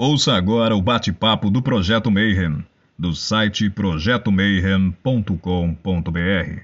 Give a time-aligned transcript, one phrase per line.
[0.00, 2.64] Ouça agora o bate-papo do Projeto Mayhem,
[2.96, 6.62] do site projetomayhem.com.br.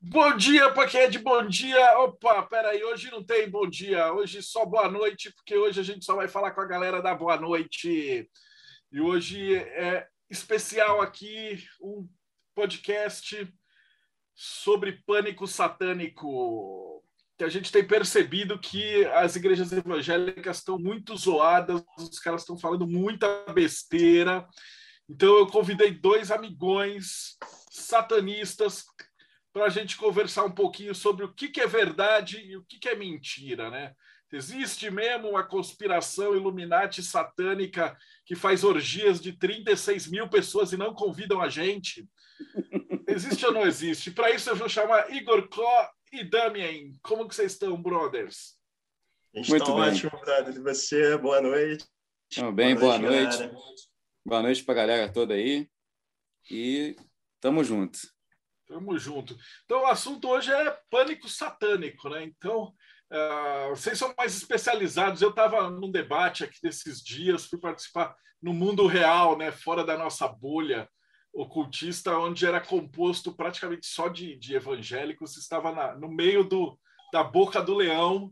[0.00, 0.72] Bom dia
[1.10, 1.98] de bom dia.
[1.98, 6.04] Opa, peraí, hoje não tem bom dia, hoje só boa noite, porque hoje a gente
[6.04, 8.30] só vai falar com a galera da boa noite.
[8.92, 12.08] E hoje é especial aqui um
[12.54, 13.52] podcast
[14.32, 17.02] sobre pânico satânico
[17.38, 22.58] que a gente tem percebido que as igrejas evangélicas estão muito zoadas, os caras estão
[22.58, 24.46] falando muita besteira.
[25.08, 27.36] Então eu convidei dois amigões
[27.70, 28.84] satanistas
[29.52, 32.78] para a gente conversar um pouquinho sobre o que, que é verdade e o que,
[32.78, 33.92] que é mentira, né?
[34.32, 40.94] Existe mesmo uma conspiração Illuminati satânica que faz orgias de 36 mil pessoas e não
[40.94, 42.08] convidam a gente?
[43.06, 44.10] Existe ou não existe?
[44.10, 48.58] Para isso eu vou chamar Igor Kó e Damien, como que vocês estão, brothers?
[49.34, 49.74] Muito tá bem.
[49.74, 50.54] ótimo, brother.
[50.54, 51.86] E você, boa noite.
[52.30, 53.38] Tudo bem, boa noite.
[53.38, 53.88] Boa noite,
[54.24, 55.66] boa noite para a galera toda aí.
[56.50, 56.94] E
[57.40, 57.98] tamo junto.
[58.66, 59.34] Tamo junto.
[59.64, 62.24] Então, o assunto hoje é pânico satânico, né?
[62.24, 62.74] Então,
[63.10, 65.22] uh, vocês são mais especializados.
[65.22, 69.50] Eu estava num debate aqui desses dias, fui participar no mundo real, né?
[69.50, 70.86] Fora da nossa bolha
[71.32, 76.78] ocultista, onde era composto praticamente só de, de evangélicos, estava na, no meio do,
[77.12, 78.30] da boca do leão,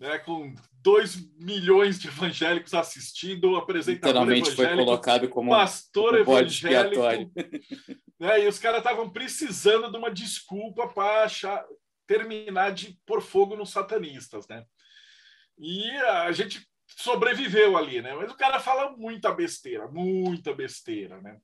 [0.00, 7.02] né, com 2 milhões de evangélicos assistindo, apresentador Literalmente foi colocado como pastor evangélico.
[8.18, 11.28] Né, e os caras estavam precisando de uma desculpa para
[12.06, 14.48] terminar de pôr fogo nos satanistas.
[14.48, 14.64] Né?
[15.58, 18.14] E a gente sobreviveu ali, né?
[18.14, 21.38] Mas o cara fala muita besteira, muita besteira, né?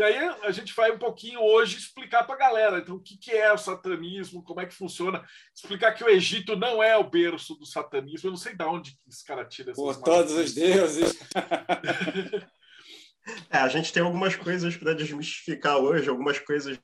[0.00, 3.18] E aí a gente vai um pouquinho hoje explicar para a galera então, o que,
[3.18, 5.22] que é o satanismo, como é que funciona,
[5.54, 8.28] explicar que o Egito não é o berço do satanismo.
[8.28, 11.20] Eu não sei de onde esse cara tira essas Por todos os deuses.
[13.52, 16.80] é, a gente tem algumas coisas para desmistificar hoje, algumas coisas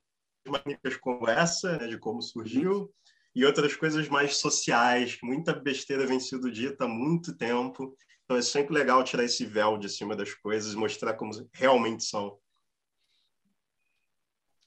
[0.47, 2.93] magníficas como essa, né, de como surgiu,
[3.35, 7.97] e outras coisas mais sociais, muita besteira vem sido dita há muito tempo.
[8.25, 12.05] Então é sempre legal tirar esse véu de cima das coisas e mostrar como realmente
[12.05, 12.39] são.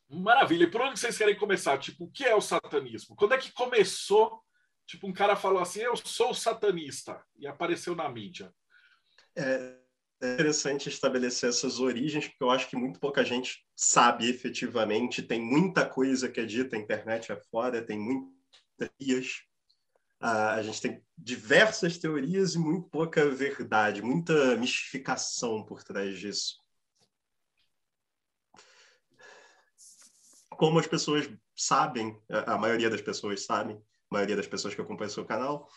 [0.10, 0.64] Maravilha.
[0.64, 1.78] E por onde vocês querem começar?
[1.78, 3.16] Tipo, o que é o satanismo?
[3.16, 4.42] Quando é que começou?
[4.88, 8.52] Tipo, um cara falou assim: Eu sou satanista, e apareceu na mídia.
[9.36, 9.78] É
[10.22, 15.22] interessante estabelecer essas origens, porque eu acho que muito pouca gente sabe efetivamente.
[15.22, 18.34] Tem muita coisa que é dita na internet afora, tem muitas
[18.78, 19.44] teorias.
[20.22, 26.58] Uh, a gente tem diversas teorias e muito pouca verdade, muita mistificação por trás disso.
[30.60, 31.26] Como as pessoas
[31.56, 35.70] sabem, a maioria das pessoas sabem, a maioria das pessoas que acompanham o seu canal,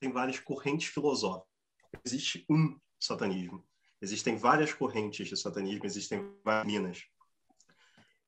[0.00, 1.46] tem várias correntes filosóficas.
[2.02, 3.62] Existe um satanismo.
[4.00, 7.02] Existem várias correntes de satanismo, existem várias minas.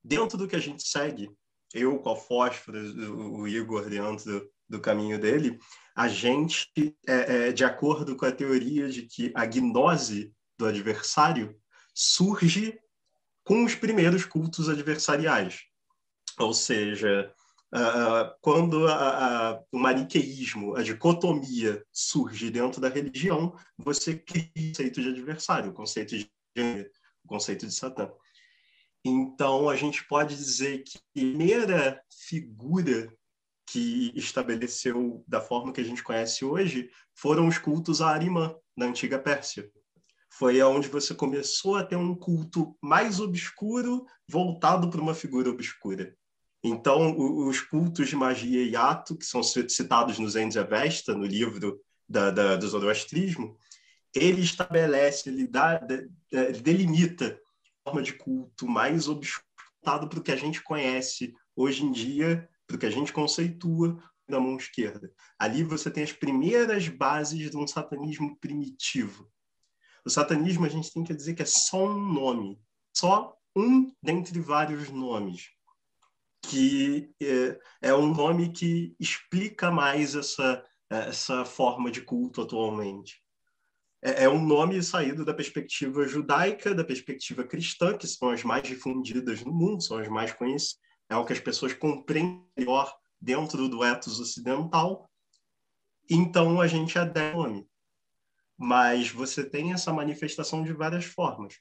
[0.04, 1.30] Dentro do que a gente segue,
[1.72, 2.78] eu com a Fósforo,
[3.16, 5.58] o Igor dentro do, do caminho dele,
[5.96, 6.68] a gente,
[7.08, 11.58] é, é, de acordo com a teoria de que a gnose do adversário
[11.94, 12.78] surge
[13.46, 15.60] com os primeiros cultos adversariais.
[16.36, 17.32] Ou seja,
[18.40, 18.86] quando
[19.70, 25.72] o maniqueísmo, a dicotomia surge dentro da religião, você cria o conceito de adversário, o
[25.72, 26.28] conceito de,
[27.24, 28.10] o conceito de Satã.
[29.04, 33.16] Então, a gente pode dizer que a primeira figura
[33.64, 38.86] que estabeleceu da forma que a gente conhece hoje foram os cultos a Arimã, na
[38.86, 39.70] antiga Pérsia
[40.38, 46.14] foi aonde você começou a ter um culto mais obscuro voltado para uma figura obscura.
[46.62, 47.16] Então,
[47.46, 52.30] os cultos de magia e ato, que são citados no Zen Avesta, no livro da,
[52.30, 53.56] da, do Zoroastrismo,
[54.14, 55.80] ele estabelece, ele, dá,
[56.30, 57.38] ele delimita
[57.84, 59.46] forma de culto mais obscuro
[59.84, 63.96] para o que a gente conhece hoje em dia, para o que a gente conceitua
[64.28, 65.12] da mão esquerda.
[65.38, 69.30] Ali você tem as primeiras bases de um satanismo primitivo,
[70.06, 72.60] o satanismo, a gente tem que dizer que é só um nome,
[72.96, 75.48] só um dentre vários nomes,
[76.42, 77.58] que é,
[77.88, 83.20] é um nome que explica mais essa, essa forma de culto atualmente.
[84.00, 88.62] É, é um nome saído da perspectiva judaica, da perspectiva cristã, que são as mais
[88.62, 90.78] difundidas no mundo, são as mais conhecidas,
[91.10, 95.10] é o que as pessoas compreendem melhor dentro do ethos ocidental.
[96.08, 97.68] Então a gente adere nome
[98.58, 101.54] mas você tem essa manifestação de várias formas.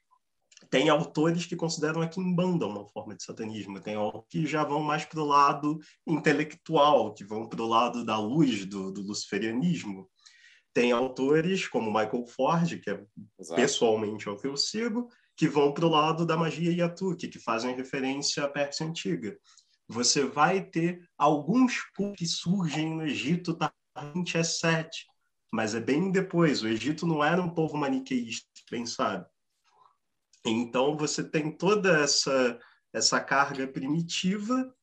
[0.69, 4.81] Tem autores que consideram a Kimbanda uma forma de satanismo, tem autores que já vão
[4.81, 10.09] mais para o lado intelectual, que vão para o lado da luz do, do luciferianismo.
[10.74, 13.03] tem autores como Michael Ford, que é
[13.39, 13.62] Exato.
[13.62, 17.39] pessoalmente é o que eu sigo, que vão para o lado da magia Yatuki, que
[17.39, 19.38] fazem referência à Pérsia Antiga.
[19.88, 23.57] Você vai ter alguns cultos que surgem no Egito
[23.94, 25.06] tardiamente é sete,
[25.56, 26.62] mas é bem depois.
[26.62, 29.25] O Egito não era um povo maniqueísta, bem sabe.
[30.46, 32.60] Então você tem toda essa
[32.94, 34.74] essa carga primitiva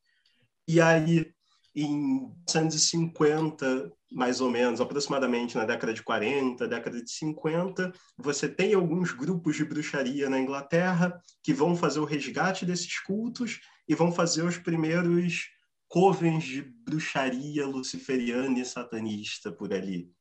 [0.68, 1.32] e aí
[1.74, 8.74] em 150 mais ou menos, aproximadamente na década de 40, década de 50, você tem
[8.74, 14.12] alguns grupos de bruxaria na Inglaterra que vão fazer o resgate desses cultos e vão
[14.12, 15.48] fazer os primeiros
[15.88, 20.12] covens de bruxaria luciferiana e satanista por ali.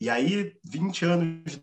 [0.00, 1.60] E aí, 20 anos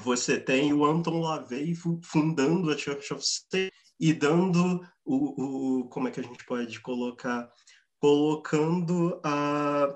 [0.00, 6.08] você tem o Anton LaVey fundando a Church of State e dando o, o como
[6.08, 7.50] é que a gente pode colocar
[8.00, 9.88] colocando a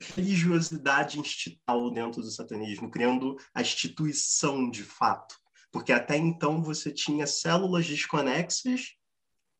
[0.00, 5.36] religiosidade institucional dentro do satanismo, criando a instituição de fato.
[5.72, 8.94] Porque até então você tinha células desconexas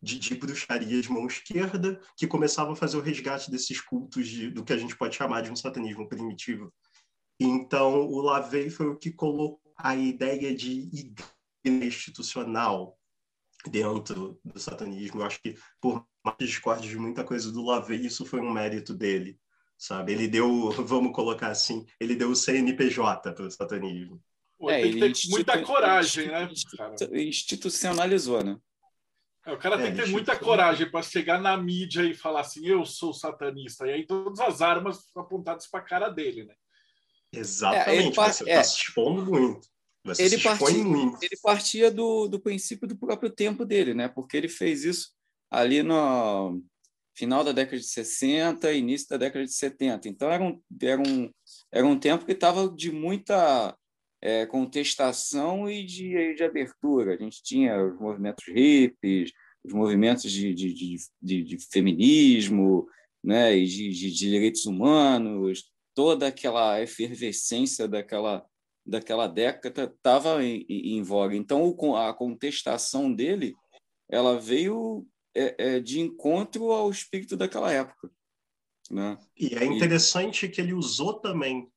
[0.01, 4.51] de, de bruxaria de mão esquerda que começavam a fazer o resgate desses cultos de,
[4.51, 6.73] do que a gente pode chamar de um satanismo primitivo.
[7.39, 12.99] Então, o Lavey foi o que colocou a ideia de igreja institucional
[13.67, 15.21] dentro do satanismo.
[15.21, 18.95] Eu acho que, por mais discorde de muita coisa do Lavey, isso foi um mérito
[18.95, 19.39] dele
[19.79, 20.13] sabe?
[20.13, 24.23] Ele deu, vamos colocar assim, ele deu o CNPJ para o satanismo.
[24.59, 26.49] Pô, é, tem que ter muita coragem, né?
[26.77, 26.95] Cara?
[27.13, 28.57] Institucionalizou, né?
[29.45, 32.41] É, o cara é, tem que ter muita coragem para chegar na mídia e falar
[32.41, 33.87] assim, eu sou satanista.
[33.87, 36.55] E aí todas as armas apontadas para a cara dele, né?
[37.37, 39.69] Exatamente, é, você está se expondo muito.
[40.05, 41.23] Você ele, partia, muito.
[41.23, 44.07] ele partia do, do princípio do próprio tempo dele, né?
[44.07, 45.13] Porque ele fez isso
[45.51, 46.63] ali no,
[47.15, 50.09] final da década de 60, início da década de 70.
[50.09, 51.31] Então, era um, era um,
[51.73, 53.77] era um tempo que estava de muita
[54.21, 57.15] é, contestação e de, de abertura.
[57.15, 59.33] A gente tinha os movimentos hippies,
[59.65, 62.87] os movimentos de, de, de, de, de feminismo
[63.23, 68.45] né, e de, de direitos humanos, toda aquela efervescência daquela,
[68.85, 71.37] daquela década estava em, em, voga.
[71.37, 73.55] Então, a contestação dele
[74.09, 78.11] ela veio é, é, de encontro ao espírito daquela época.
[78.91, 79.17] Né?
[79.39, 80.49] E é interessante e...
[80.49, 81.69] que ele usou também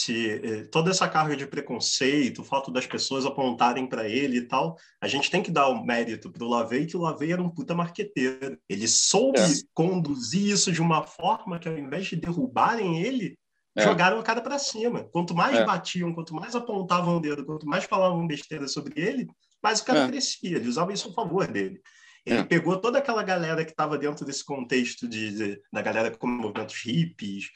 [0.00, 4.48] se, eh, toda essa carga de preconceito, o fato das pessoas apontarem para ele e
[4.48, 7.42] tal, a gente tem que dar o mérito para o Lavey, que o Lavey era
[7.42, 8.58] um puta marqueteiro.
[8.68, 9.46] Ele soube é.
[9.74, 13.38] conduzir isso de uma forma que, ao invés de derrubarem ele,
[13.76, 13.82] é.
[13.82, 15.04] jogaram a cara para cima.
[15.12, 15.64] Quanto mais é.
[15.64, 19.28] batiam, quanto mais apontavam o dedo, quanto mais falavam besteira sobre ele,
[19.62, 20.08] mais o cara é.
[20.08, 20.56] crescia.
[20.56, 21.80] Ele usava isso a favor dele.
[22.24, 22.44] Ele é.
[22.44, 26.76] pegou toda aquela galera que estava dentro desse contexto de, de, da galera com movimentos
[26.84, 27.50] hippies,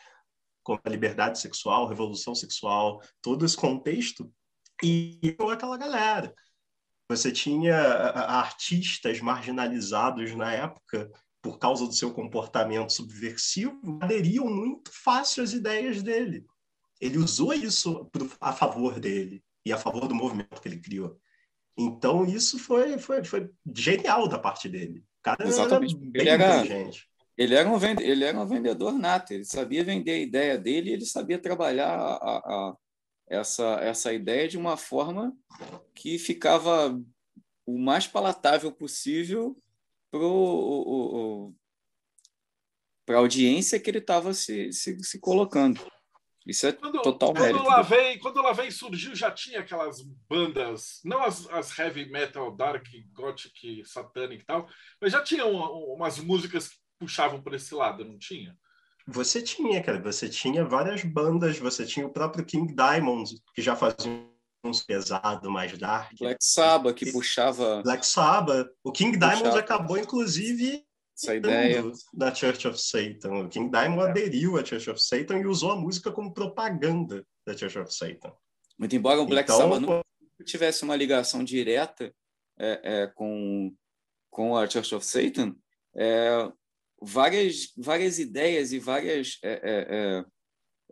[0.62, 4.32] com a liberdade sexual, revolução sexual, todo esse contexto,
[4.82, 6.34] e pegou aquela galera.
[7.08, 11.10] Você tinha artistas marginalizados na época
[11.44, 16.46] por causa do seu comportamento subversivo, aderiam muito fácil às ideias dele.
[16.98, 18.10] Ele usou isso
[18.40, 21.20] a favor dele e a favor do movimento que ele criou.
[21.76, 25.00] Então, isso foi, foi, foi genial da parte dele.
[25.00, 25.94] O cara Exatamente.
[25.94, 27.08] era bem ele era, inteligente.
[27.36, 30.90] Ele era, um vende, ele era um vendedor nato, ele sabia vender a ideia dele
[30.90, 32.76] e ele sabia trabalhar a, a,
[33.28, 35.36] essa, essa ideia de uma forma
[35.94, 36.98] que ficava
[37.66, 39.54] o mais palatável possível
[43.04, 45.80] para a audiência que ele estava se, se, se colocando.
[46.46, 47.64] Isso é quando, total quando mérito.
[47.64, 53.82] Lavei, quando Lavei surgiu, já tinha aquelas bandas, não as, as heavy metal, dark, gothic,
[53.86, 54.68] satanic e tal,
[55.00, 58.56] mas já tinha uma, umas músicas que puxavam para esse lado, não tinha?
[59.06, 60.00] Você tinha, cara.
[60.00, 61.58] Você tinha várias bandas.
[61.58, 64.26] Você tinha o próprio King Diamond, que já fazia
[64.86, 66.12] pesado, mais dark.
[66.18, 67.82] Black Sabbath, que puxava...
[67.82, 68.70] Black Sabbath.
[68.82, 69.36] O King puxava.
[69.36, 70.84] Diamond acabou, inclusive,
[71.16, 73.44] essa ideia da Church of Satan.
[73.44, 74.10] O King Diamond é.
[74.10, 78.32] aderiu à Church of Satan e usou a música como propaganda da Church of Satan.
[78.78, 80.02] Muito embora o Black então, Sabbath não
[80.44, 82.12] tivesse uma ligação direta
[82.58, 83.72] é, é, com,
[84.30, 85.54] com a Church of Satan,
[85.96, 86.50] é,
[87.00, 90.24] várias, várias ideias e várias, é,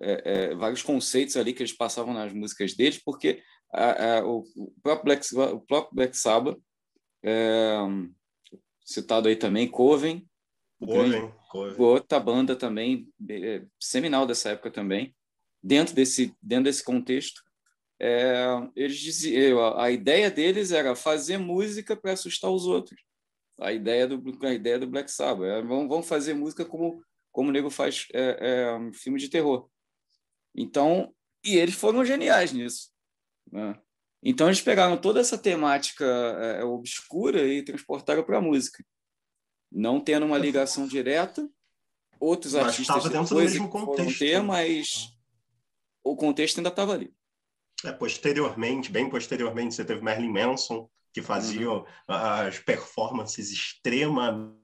[0.01, 4.45] é, vários conceitos ali que eles passavam nas músicas deles, porque a, a, o,
[4.83, 6.59] próprio Black, o próprio Black Sabbath
[8.85, 10.29] citado aí também, Coven.
[10.79, 11.77] Coven, Coven.
[11.79, 15.15] Outra banda também, é, seminal dessa época também.
[15.63, 17.41] Dentro desse, dentro desse contexto,
[18.01, 23.01] é, eles diziam, a ideia deles era fazer música para assustar os outros.
[23.61, 25.47] A ideia do, a ideia do Black Sabbath.
[25.47, 27.01] É, vamos, fazer música como,
[27.31, 29.69] como o nego faz é, é, filme de terror.
[30.55, 31.15] Então,
[31.45, 32.92] E eles foram geniais nisso.
[33.51, 33.79] Né?
[34.23, 38.85] Então eles pegaram toda essa temática é, obscura e transportaram para a música,
[39.71, 41.49] não tendo uma ligação direta.
[42.21, 44.19] Outros mas artistas dentro do mesmo contexto.
[44.21, 45.13] ter, mas
[46.05, 47.13] o contexto ainda estava ali.
[47.85, 51.85] É, posteriormente, bem posteriormente, você teve Marilyn Manson, que fazia uhum.
[52.07, 54.63] as performances extremamente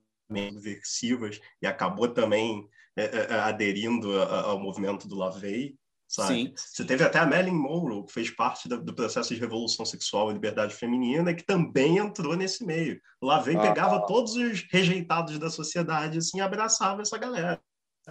[0.61, 5.77] versivas e acabou também é, é, é aderindo ao movimento do LaVey.
[6.09, 6.35] Sabe?
[6.35, 6.53] Sim.
[6.57, 10.31] Você teve até a Marilyn Monroe, que fez parte do, do, processo de revolução sexual
[10.31, 12.99] e liberdade feminina, que também entrou nesse meio.
[13.23, 17.61] Lá vem, ah, pegava todos os rejeitados da sociedade assim, e abraçava essa galera.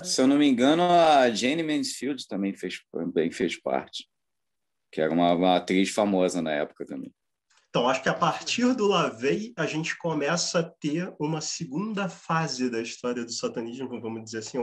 [0.04, 4.08] Se eu não me engano, a Jane Mansfield também fez, também fez parte,
[4.92, 7.12] que era uma, uma atriz famosa na época também.
[7.70, 12.70] Então, acho que a partir do Lavey, a gente começa a ter uma segunda fase
[12.70, 14.58] da história do satanismo, vamos dizer assim,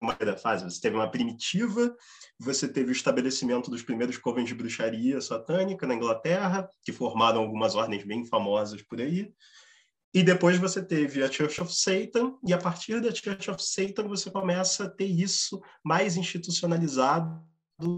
[0.00, 0.64] primeira fase.
[0.64, 1.94] Você teve uma primitiva,
[2.38, 7.74] você teve o estabelecimento dos primeiros covens de bruxaria satânica na Inglaterra, que formaram algumas
[7.74, 9.32] ordens bem famosas por aí.
[10.12, 14.08] E depois você teve a Church of Satan, e a partir da Church of Satan
[14.08, 17.40] você começa a ter isso mais institucionalizado,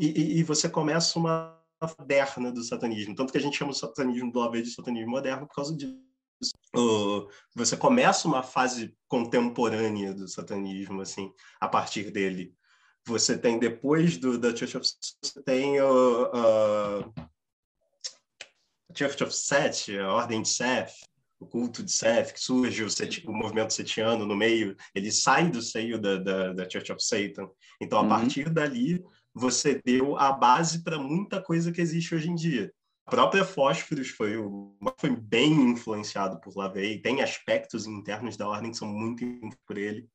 [0.00, 1.59] e, e você começa uma
[1.99, 3.14] moderna do satanismo.
[3.14, 6.12] Tanto que a gente chama o satanismo do AV de satanismo moderno por causa disso
[7.54, 12.54] você começa uma fase contemporânea do satanismo assim a partir dele.
[13.06, 14.87] Você tem depois do da Church of
[15.22, 17.12] você tem o uh,
[18.94, 20.92] Church of Set a ordem de Seth
[21.40, 22.88] o culto de Seth que surge o,
[23.26, 24.76] o movimento setiano no meio.
[24.94, 27.49] Ele sai do seio da, da, da Church of Satan.
[27.80, 28.08] Então a uhum.
[28.08, 29.02] partir dali
[29.34, 32.72] você deu a base para muita coisa que existe hoje em dia
[33.04, 34.35] própria Fósforos foi,
[34.99, 39.25] foi bem influenciado por Lavey, tem aspectos internos da ordem que são muito
[39.66, 40.09] por ele.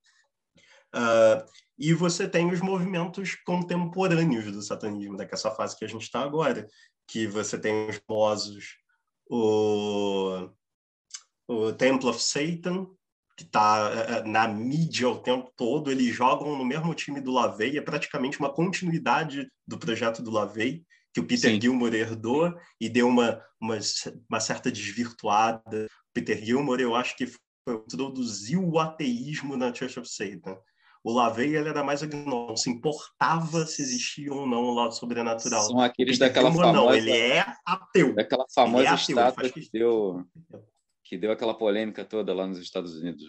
[0.95, 1.45] Uh,
[1.77, 6.67] e você tem os movimentos contemporâneos do satanismo, dessa fase que a gente está agora,
[7.07, 8.77] que você tem os famosos,
[9.29, 10.49] o,
[11.47, 12.87] o Temple of Satan,
[13.37, 17.31] que está uh, eh, na mídia o tempo todo, eles jogam no mesmo time do
[17.31, 20.83] Lavey, é praticamente uma continuidade do projeto do Lavey,
[21.17, 21.59] que o Peter Sim.
[21.59, 23.79] Gilmore herdou e deu uma, uma,
[24.29, 25.87] uma, certa desvirtuada.
[26.13, 30.55] Peter Gilmore, eu acho que foi, introduziu o ateísmo na Church of Satan.
[31.03, 34.93] O Lavey ele era mais agnóstico, não se importava se existia ou não o lado
[34.93, 35.63] sobrenatural.
[35.63, 36.85] São aqueles daquela Gilmore, famosa...
[36.85, 38.13] Não, ele é ateu.
[38.13, 40.23] Daquela famosa é ateu, estátua que deu,
[41.03, 43.23] que deu aquela polêmica toda lá nos Estados Unidos.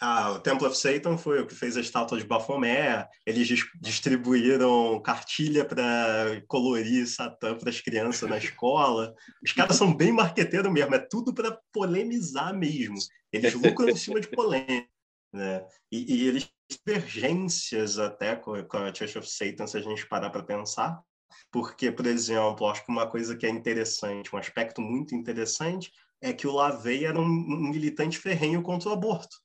[0.00, 3.08] Ah, o Temple of Satan foi o que fez a estátua de Baphomet.
[3.26, 3.48] Eles
[3.80, 9.12] distribuíram cartilha para colorir Satã para as crianças na escola.
[9.42, 12.96] Os caras são bem marqueteiros mesmo, é tudo para polemizar mesmo.
[13.32, 14.88] Eles lucram em cima de polêmica.
[15.32, 15.66] Né?
[15.90, 16.48] E, e eles
[16.86, 21.02] divergências até com, com a Church of Satan, se a gente parar para pensar.
[21.50, 25.90] Porque, por exemplo, acho que uma coisa que é interessante, um aspecto muito interessante,
[26.20, 29.36] é que o Lavey era um, um militante ferrenho contra o aborto.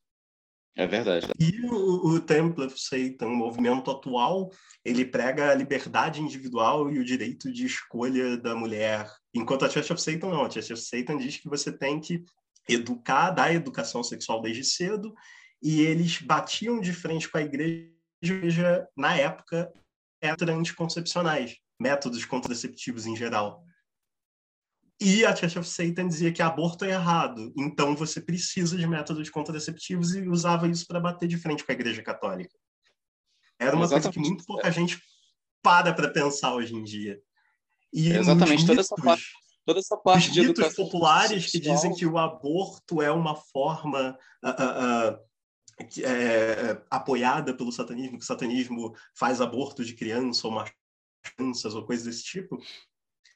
[0.75, 1.27] É verdade.
[1.39, 4.49] E o, o Temple of Satan, o movimento atual,
[4.83, 9.07] ele prega a liberdade individual e o direito de escolha da mulher.
[9.33, 10.45] Enquanto a Church of Satan não.
[10.45, 12.23] A Church of Satan diz que você tem que
[12.67, 15.13] educar, dar educação sexual desde cedo,
[15.61, 19.71] e eles batiam de frente com a igreja, na época,
[20.21, 23.63] eram anticoncepcionais, métodos contraceptivos em geral.
[25.01, 29.29] E a Church of Satan dizia que aborto é errado, então você precisa de métodos
[29.29, 32.55] contraceptivos e usava isso para bater de frente com a Igreja Católica.
[33.59, 34.03] Era uma Exatamente.
[34.03, 35.01] coisa que muito pouca gente
[35.61, 37.19] para para pensar hoje em dia.
[37.91, 39.23] E Exatamente, toda essa parte,
[39.65, 44.49] toda essa parte de mitos populares que dizem que o aborto é uma forma uh,
[44.49, 50.65] uh, uh, apoiada pelo satanismo, que o satanismo faz aborto de criança ou
[51.23, 52.59] crianças ou coisas desse tipo.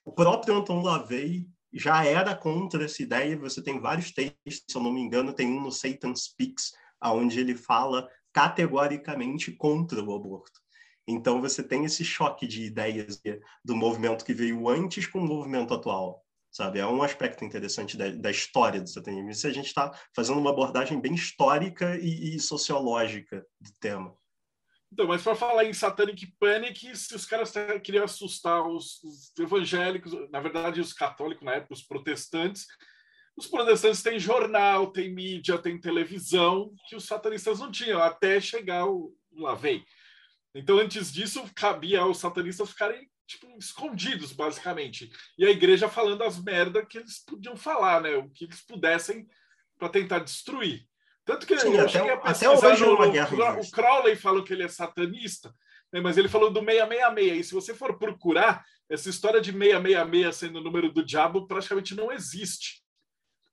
[0.08, 3.38] O próprio Anton LaVey já era contra essa ideia.
[3.40, 6.72] Você tem vários textos, se eu não me engano, tem um no Satan Speaks,
[7.04, 10.62] onde ele fala categoricamente contra o aborto.
[11.06, 13.22] Então você tem esse choque de ideias
[13.62, 16.80] do movimento que veio antes com o movimento atual, sabe?
[16.80, 19.30] É um aspecto interessante da, da história do satanismo.
[19.30, 24.16] Isso a gente está fazendo uma abordagem bem histórica e, e sociológica do tema.
[24.92, 27.54] Então, mas para falar em Satanic Panic, se os caras
[27.84, 32.66] queriam assustar os, os, evangélicos, na verdade os católicos na época, os protestantes,
[33.36, 38.88] os protestantes têm jornal, têm mídia, têm televisão, que os satanistas não tinham, até chegar
[38.88, 39.84] o Lavei.
[40.56, 45.12] Então, antes disso, cabia aos satanistas ficarem tipo, escondidos, basicamente.
[45.38, 48.16] E a igreja falando as merdas que eles podiam falar, né?
[48.16, 49.28] O que eles pudessem
[49.78, 50.88] para tentar destruir.
[51.28, 54.64] Tanto que Sim, eu até, cheguei a pesquisar, no, o, o Crowley falou que ele
[54.64, 55.54] é satanista.
[55.92, 56.00] né?
[56.00, 57.38] mas ele falou do 666.
[57.38, 61.94] E se você for procurar, essa história de 666 sendo o número do diabo praticamente
[61.94, 62.82] não existe.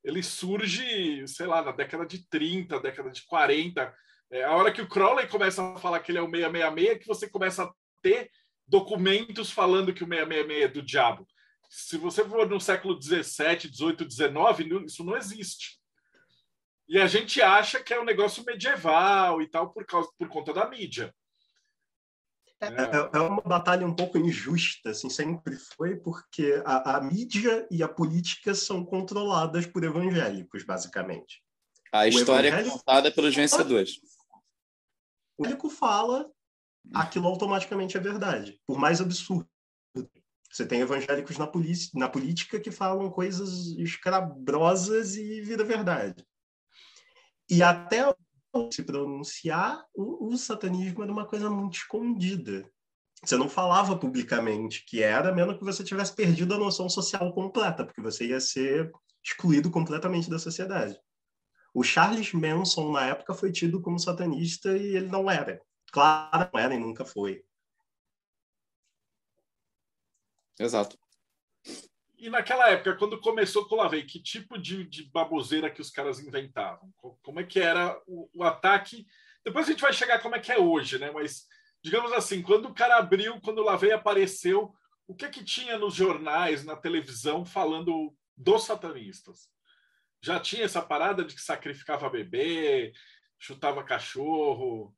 [0.04, 3.92] Ele surge, sei lá, na década de 30, década de 40.
[4.30, 6.98] É, a hora que o Crowley começa a falar que ele é o 666, é
[6.98, 8.30] que você começa a ter
[8.68, 11.26] documentos falando que o 666 é do diabo.
[11.68, 15.82] Se você for no século 17, 18, 19, isso não existe.
[16.88, 20.52] E a gente acha que é um negócio medieval e tal por causa por conta
[20.52, 21.14] da mídia.
[22.60, 27.66] É, é, é uma batalha um pouco injusta, assim, sempre foi, porque a, a, mídia
[27.70, 31.42] e a política são controladas por evangélicos, basicamente.
[31.92, 34.00] A o história é contada pelos vencedores.
[35.36, 36.30] O evangélico fala,
[36.94, 39.48] aquilo automaticamente é verdade, por mais absurdo.
[40.50, 41.50] Você tem evangélicos na,
[41.94, 46.24] na política que falam coisas escabrosas e vira verdade.
[47.48, 48.14] E até
[48.72, 52.68] se pronunciar, o, o, satanismo era uma coisa muito escondida.
[53.22, 57.84] Você não falava publicamente que era, menos que você tivesse perdido a noção social completa,
[57.84, 60.98] porque você ia ser excluído completamente da sociedade.
[61.72, 65.60] O Charles Manson, na época, foi tido como satanista e ele não era.
[65.90, 67.44] Claro, não era e nunca foi.
[70.58, 70.96] Exato.
[72.24, 75.90] E naquela época, quando começou com o Lavei, que tipo de, de baboseira que os
[75.90, 76.90] caras inventavam?
[77.22, 79.06] Como é que era o, o, ataque?
[79.44, 81.10] Depois a gente vai chegar como é que é hoje, né?
[81.10, 81.46] Mas,
[81.82, 84.74] digamos assim, quando o cara abriu, quando o Lavei apareceu,
[85.06, 89.50] o que é que tinha nos jornais, na televisão, falando dos satanistas?
[90.22, 92.94] Já tinha essa parada de que sacrificava bebê,
[93.38, 94.96] chutava cachorro,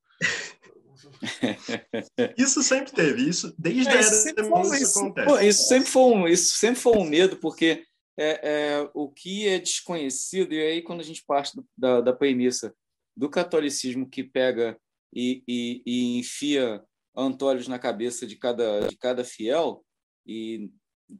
[2.36, 5.48] isso sempre teve, isso desde é, a era foi, isso, acontece.
[5.48, 7.84] isso sempre foi um, isso sempre foi um medo, porque
[8.18, 12.12] é, é, o que é desconhecido, e aí quando a gente parte do, da, da
[12.12, 12.74] premissa
[13.16, 14.78] do catolicismo que pega
[15.14, 16.82] e, e, e enfia
[17.16, 19.84] antolhos na cabeça de cada, de cada fiel,
[20.26, 20.70] e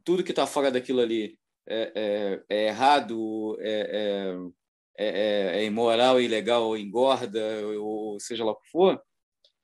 [0.05, 4.37] tudo que está fora daquilo ali é, é, é errado, é,
[4.99, 9.03] é, é, é imoral, ilegal, engorda, ou seja lá o que for,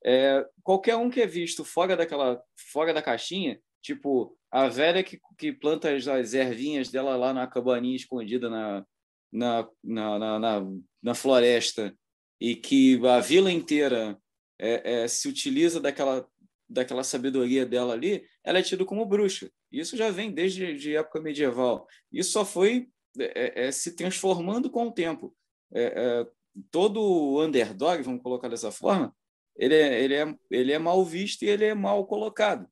[0.04, 5.20] é, qualquer um que é visto fora daquela fora da caixinha, tipo a velha que,
[5.38, 8.84] que planta as, as ervinhas dela lá na cabaninha escondida na,
[9.32, 10.66] na, na, na, na,
[11.02, 11.96] na floresta
[12.40, 14.18] e que a vila inteira
[14.58, 16.26] é, é, se utiliza daquela,
[16.68, 19.50] daquela sabedoria dela ali, ela é tida como bruxa.
[19.70, 21.86] Isso já vem desde de época medieval.
[22.12, 22.88] Isso só foi
[23.18, 25.34] é, é, se transformando com o tempo.
[25.72, 26.26] É, é,
[26.70, 29.14] todo underdog, vamos colocar dessa forma,
[29.56, 32.68] ele é, ele é, ele é mal visto e ele é mal colocado.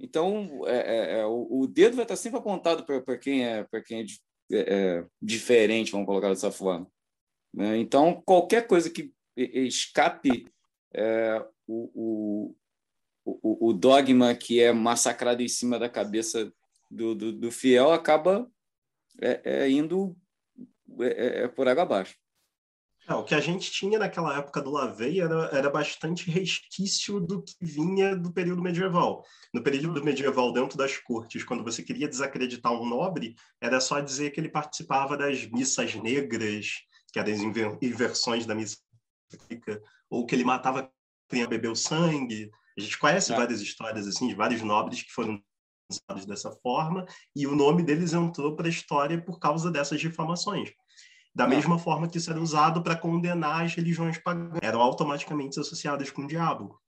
[0.00, 4.06] Então, é, é, é o, dedo vai estar sempre apontado para quem é, quem
[4.52, 6.86] é, é, diferente, vamos colocar dessa forma.
[7.52, 7.78] Né?
[7.78, 10.46] Então, qualquer coisa que escape
[10.94, 12.54] é, o,
[13.24, 16.52] o, o, dogma que é massacrado em cima da cabeça
[16.90, 18.50] do, do, do fiel acaba
[19.68, 20.16] indo
[21.54, 22.16] por água abaixo.
[23.08, 27.42] É, o que a gente tinha naquela época do Lavey era, era bastante resquício do
[27.42, 29.24] que vinha do período medieval.
[29.54, 34.30] No período medieval, dentro das cortes, quando você queria desacreditar um nobre, era só dizer
[34.30, 37.40] que ele participava das missas negras, que eram as
[37.82, 38.76] inversões da missa
[40.10, 40.92] ou que ele matava
[41.30, 42.50] quem bebeu sangue.
[42.76, 43.36] A gente conhece é.
[43.36, 45.42] várias histórias assim de vários nobres que foram
[45.90, 50.70] usados dessa forma, e o nome deles entrou para a história por causa dessas difamações.
[51.38, 51.54] Da Não.
[51.54, 56.22] mesma forma que isso era usado para condenar as religiões pagãs, eram automaticamente associadas com
[56.22, 56.82] o diabo.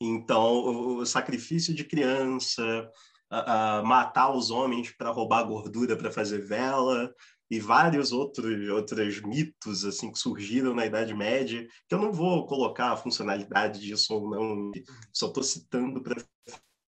[0.00, 2.88] Então, o sacrifício de criança,
[3.28, 7.12] a, a matar os homens para roubar gordura para fazer vela
[7.50, 12.46] e vários outros outros mitos assim que surgiram na Idade Média, que eu não vou
[12.46, 14.70] colocar a funcionalidade disso ou não,
[15.12, 16.22] só estou citando para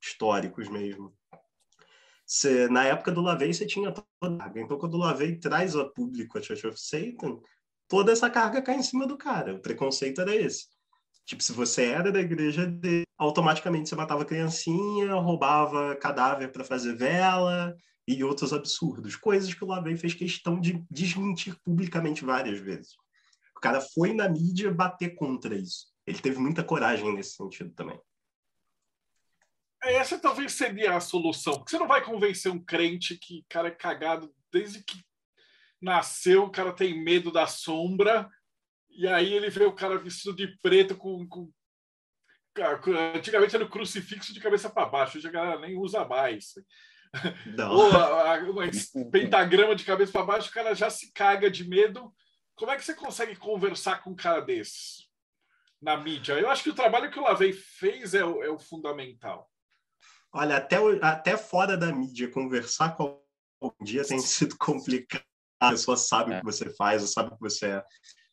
[0.00, 1.12] históricos mesmo.
[2.70, 4.60] Na época do Lavey você tinha toda a carga.
[4.60, 7.38] Então, quando o Lavey traz a público a Church of Satan,
[7.88, 9.54] toda essa carga cai em cima do cara.
[9.54, 10.66] O preconceito era esse.
[11.26, 16.96] Tipo, se você era da igreja dele, automaticamente você matava criancinha, roubava cadáver para fazer
[16.96, 17.74] vela
[18.06, 19.16] e outros absurdos.
[19.16, 22.92] Coisas que o Lavey fez questão de desmentir publicamente várias vezes.
[23.56, 25.86] O cara foi na mídia bater contra isso.
[26.06, 28.00] Ele teve muita coragem nesse sentido também.
[29.82, 33.70] Essa talvez seria a solução, porque você não vai convencer um crente que cara é
[33.70, 35.02] cagado desde que
[35.80, 38.28] nasceu, o cara tem medo da sombra,
[38.90, 41.26] e aí ele vê o cara vestido de preto com.
[41.26, 41.50] com...
[43.14, 46.52] Antigamente era o crucifixo de cabeça para baixo, hoje a galera nem usa mais.
[47.46, 47.72] Não.
[47.72, 48.38] Ou a, a,
[48.94, 52.12] um pentagrama de cabeça para baixo, o cara já se caga de medo.
[52.54, 55.10] Como é que você consegue conversar com um cara desse?
[55.80, 56.34] na mídia.
[56.34, 59.50] Eu acho que o trabalho que o Lavei fez é é o fundamental.
[60.32, 63.20] Olha, até, até fora da mídia, conversar com
[63.60, 65.24] algum dia tem sido complicado.
[65.60, 66.36] A pessoa sabe é.
[66.36, 67.84] o que você faz, sabe o que você é.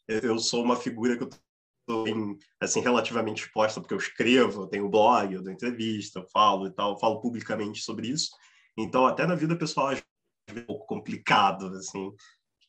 [0.07, 2.05] Eu sou uma figura que eu estou
[2.61, 6.71] assim, relativamente exposta, porque eu escrevo, eu tenho blog, eu dou entrevista, eu falo e
[6.71, 8.29] tal, eu falo publicamente sobre isso.
[8.77, 10.01] Então, até na vida pessoal, é
[10.51, 12.13] um pouco complicado, assim.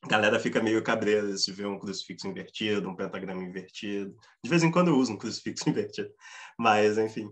[0.02, 4.14] A galera fica meio cabreira se vê um crucifixo invertido, um pentagrama invertido.
[4.42, 6.10] De vez em quando eu uso um crucifixo invertido.
[6.58, 7.28] Mas, enfim,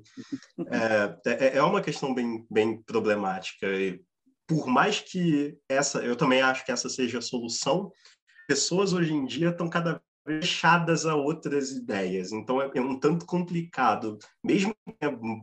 [0.69, 3.67] é, é, é uma questão bem, bem problemática.
[3.67, 4.03] E
[4.47, 7.91] por mais que essa, eu também acho que essa seja a solução,
[8.49, 12.33] pessoas hoje em dia estão cada vez fechadas a outras ideias.
[12.33, 14.75] Então é, é um tanto complicado, mesmo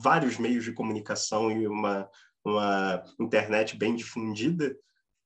[0.01, 2.07] vários meios de comunicação e uma,
[2.45, 4.75] uma internet bem difundida,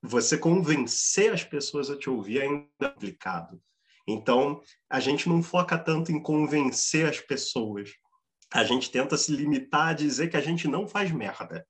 [0.02, 3.62] você convencer as pessoas a te ouvir ainda é complicado.
[4.08, 7.92] Então, a gente não foca tanto em convencer as pessoas.
[8.54, 11.68] A gente tenta se limitar a dizer que a gente não faz merda.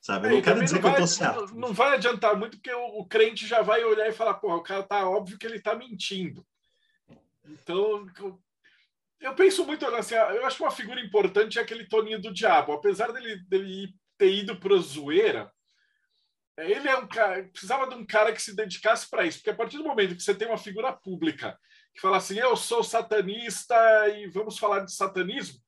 [0.00, 0.28] Sabe?
[0.28, 1.54] Eu não quero dizer não que vai, eu tô certo.
[1.54, 4.62] Não, vai adiantar muito, porque o, o, crente já vai olhar e falar, porra, o
[4.62, 6.44] cara tá óbvio que ele tá mentindo.
[7.44, 8.06] Então,
[9.20, 12.72] eu, penso muito assim, eu acho que uma figura importante é aquele Toninho do Diabo.
[12.72, 15.52] Apesar dele, dele ter ido para zoeira,
[16.58, 19.54] ele é um cara, precisava de um cara que se dedicasse para isso, porque a
[19.54, 21.58] partir do momento que você tem uma figura pública
[21.94, 23.74] que fala assim, eu sou satanista
[24.08, 25.58] e vamos falar de satanismo,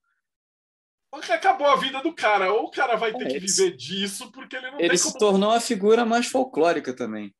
[1.32, 2.52] acabou a vida do cara.
[2.52, 5.18] Ou o cara vai ter é, que viver disso, porque ele não Ele se como...
[5.18, 7.34] tornou uma figura mais folclórica também.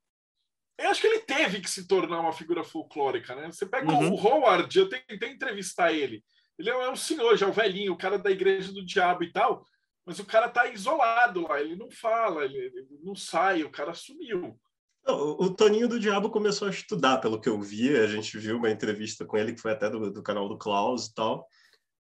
[0.79, 3.49] Eu acho que ele teve que se tornar uma figura folclórica, né?
[3.49, 4.15] Você pega uhum.
[4.15, 6.25] o Howard, eu tentei entrevistar ele.
[6.57, 9.33] Ele é um senhor, já é um velhinho, o cara da igreja do diabo e
[9.33, 9.65] tal.
[10.09, 13.93] Mas o cara tá isolado lá, ele não fala, ele, ele não sai, o cara
[13.93, 14.59] sumiu.
[15.07, 18.71] O, Toninho do Diabo começou a estudar, pelo que eu vi, a gente viu uma
[18.71, 21.47] entrevista com ele, que foi até do, do canal do Klaus e tal.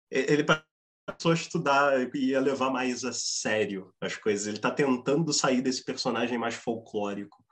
[0.08, 4.46] Ele passou a estudar e a levar mais a sério as coisas.
[4.46, 7.44] Ele está tentando sair desse personagem mais folclórico.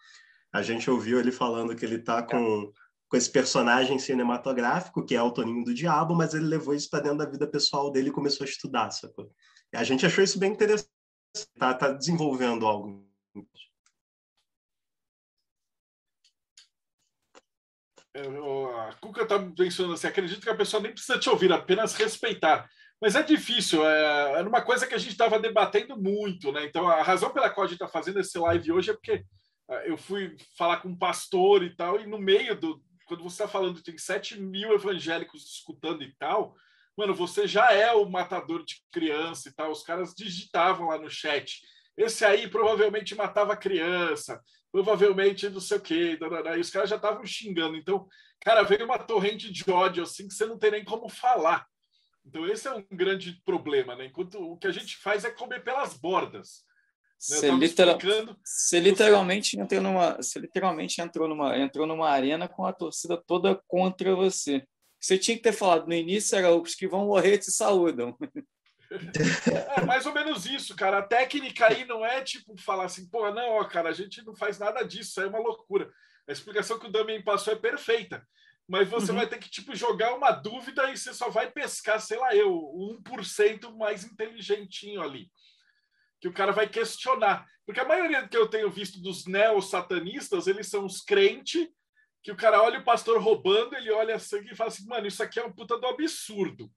[0.52, 2.72] A gente ouviu ele falando que ele está com,
[3.08, 7.02] com esse personagem cinematográfico, que é o Toninho do Diabo, mas ele levou isso para
[7.02, 9.32] dentro da vida pessoal dele e começou a estudar, sacou?
[9.76, 10.88] A gente achou isso bem interessante.
[11.34, 13.04] Está tá desenvolvendo algo.
[18.16, 22.68] A Cuca está pensando assim: acredito que a pessoa nem precisa te ouvir, apenas respeitar.
[23.00, 26.64] Mas é difícil, é, era uma coisa que a gente estava debatendo muito, né?
[26.64, 29.24] Então, a razão pela qual a gente está fazendo esse live hoje é porque
[29.68, 32.80] é, eu fui falar com um pastor e tal, e no meio do.
[33.06, 36.54] Quando você está falando, tem 7 mil evangélicos escutando e tal,
[36.96, 39.70] mano, você já é o matador de criança e tal.
[39.70, 41.60] Os caras digitavam lá no chat.
[41.96, 44.40] Esse aí provavelmente matava criança,
[44.72, 46.18] provavelmente não sei o quê.
[46.56, 47.76] E os caras já estavam xingando.
[47.76, 48.06] Então,
[48.40, 51.66] cara, veio uma torrente de ódio assim que você não tem nem como falar.
[52.26, 54.06] Então, esse é um grande problema, né?
[54.06, 56.64] Enquanto o que a gente faz é comer pelas bordas.
[57.30, 57.36] Né?
[57.36, 57.98] Você, literal...
[58.42, 63.60] você literalmente entrou numa, você literalmente entrou numa, entrou numa arena com a torcida toda
[63.68, 64.66] contra você.
[65.04, 68.16] Você tinha que ter falado no início, era os que vão morrer te saúdam.
[69.76, 70.98] É mais ou menos isso, cara.
[70.98, 74.34] A técnica aí não é tipo falar assim, pô, não, ó, cara, a gente não
[74.34, 75.92] faz nada disso, é uma loucura.
[76.26, 78.26] A explicação que o Damien passou é perfeita.
[78.66, 79.18] Mas você uhum.
[79.18, 82.50] vai ter que tipo jogar uma dúvida e você só vai pescar, sei lá, eu,
[83.06, 85.30] 1% mais inteligentinho ali.
[86.18, 87.46] Que o cara vai questionar.
[87.66, 91.68] Porque a maioria que eu tenho visto dos neo-satanistas, eles são os crentes
[92.24, 95.22] que o cara olha o pastor roubando, ele olha sangue e fala assim, mano, isso
[95.22, 96.72] aqui é um puta do absurdo.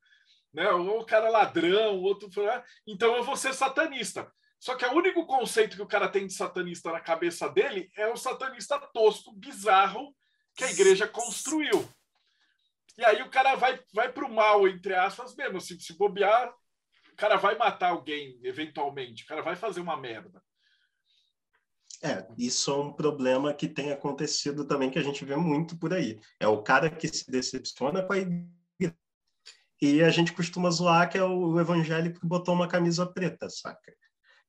[0.53, 0.69] Né?
[0.69, 2.29] Ou o cara ladrão, outro
[2.85, 4.29] então eu vou ser satanista.
[4.59, 8.07] Só que o único conceito que o cara tem de satanista na cabeça dele é
[8.09, 10.13] o satanista tosco, bizarro,
[10.53, 11.87] que a igreja construiu.
[12.97, 15.59] E aí o cara vai, vai para o mal, entre aspas, mesmo.
[15.59, 16.53] Assim, se bobear,
[17.13, 19.23] o cara vai matar alguém, eventualmente.
[19.23, 20.43] O cara vai fazer uma merda.
[22.03, 25.93] É, isso é um problema que tem acontecido também, que a gente vê muito por
[25.93, 26.19] aí.
[26.39, 28.95] É o cara que se decepciona com a igreja.
[29.81, 33.95] E a gente costuma zoar que é o evangélico que botou uma camisa preta, saca?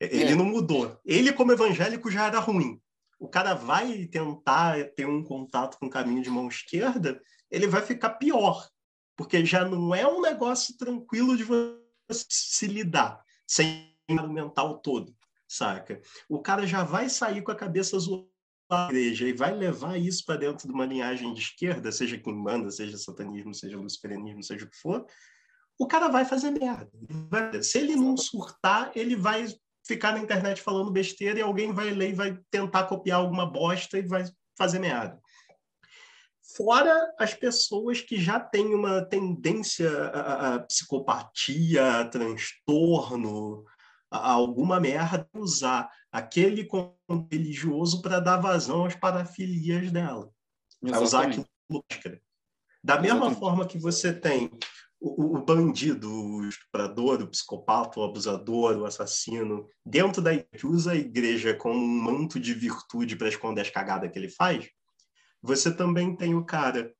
[0.00, 0.34] Ele é.
[0.34, 0.98] não mudou.
[1.04, 2.80] Ele, como evangélico, já era ruim.
[3.18, 7.82] O cara vai tentar ter um contato com o caminho de mão esquerda, ele vai
[7.82, 8.68] ficar pior.
[9.16, 11.76] Porque já não é um negócio tranquilo de você
[12.08, 15.17] se lidar, sem o mental todo
[15.48, 16.00] saca?
[16.28, 18.28] O cara já vai sair com a cabeça zoada
[18.70, 22.34] da igreja e vai levar isso para dentro de uma linhagem de esquerda, seja quem
[22.34, 25.06] manda, seja satanismo, seja luciferianismo, seja o que for,
[25.78, 26.90] o cara vai fazer merda.
[27.62, 29.46] Se ele não surtar, ele vai
[29.86, 33.96] ficar na internet falando besteira e alguém vai ler e vai tentar copiar alguma bosta
[33.96, 34.24] e vai
[34.56, 35.18] fazer merda.
[36.56, 43.64] Fora as pessoas que já têm uma tendência a psicopatia, a transtorno,
[44.10, 50.30] alguma merda, usar aquele conteúdo religioso para dar vazão às parafilias dela.
[50.80, 51.46] Para usar aquilo
[52.82, 53.40] Da mesma Exatamente.
[53.40, 54.50] forma que você tem
[55.00, 60.92] o, o, bandido, o estuprador, o psicopata, o abusador, o assassino, dentro da que usa
[60.92, 64.68] a igreja como um manto de virtude para esconder as cagadas que ele faz,
[65.40, 66.92] você também tem o cara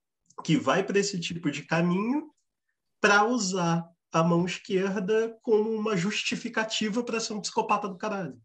[0.44, 2.31] que vai para esse tipo de caminho
[3.01, 8.40] para usar a mão esquerda como uma justificativa para ser um psicopata do caralho.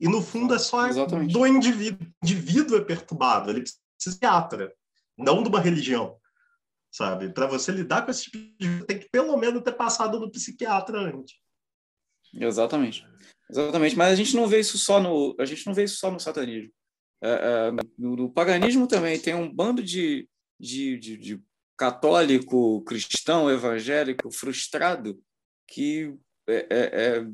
[0.00, 1.32] E no fundo é só Exatamente.
[1.32, 2.06] do indivíduo.
[2.22, 4.72] O indivíduo é perturbado, ele precisa de psiquiatra,
[5.16, 6.16] não de uma religião.
[6.90, 7.28] Sabe?
[7.30, 10.98] Para você lidar com esse tipo de tem que pelo menos ter passado no psiquiatra
[10.98, 11.36] antes.
[12.32, 13.06] Exatamente.
[13.50, 16.10] Exatamente, mas a gente não vê isso só no a gente não vê isso só
[16.10, 16.70] no satanismo.
[17.22, 20.28] É, é, no, no, paganismo também tem um bando de,
[20.60, 21.42] de, de, de
[21.78, 25.18] católico, cristão, evangélico frustrado
[25.66, 26.14] que
[26.48, 27.26] é, é, é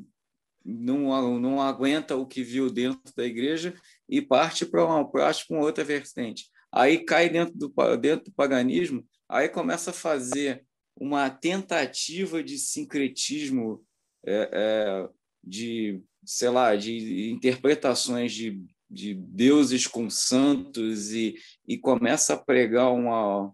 [0.64, 3.74] não, não aguenta o que viu dentro da igreja
[4.08, 6.48] e parte para uma parte com outra vertente.
[6.72, 10.64] Aí cai dentro do, dentro do paganismo, aí começa a fazer
[10.96, 13.84] uma tentativa de sincretismo,
[14.24, 15.08] é, é,
[15.42, 22.92] de, sei lá, de interpretações de, de deuses com santos e, e começa a pregar
[22.92, 23.52] uma,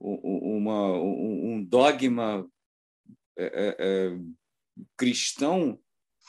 [0.00, 2.46] uma, um dogma
[3.36, 4.18] é, é, é
[4.96, 5.78] cristão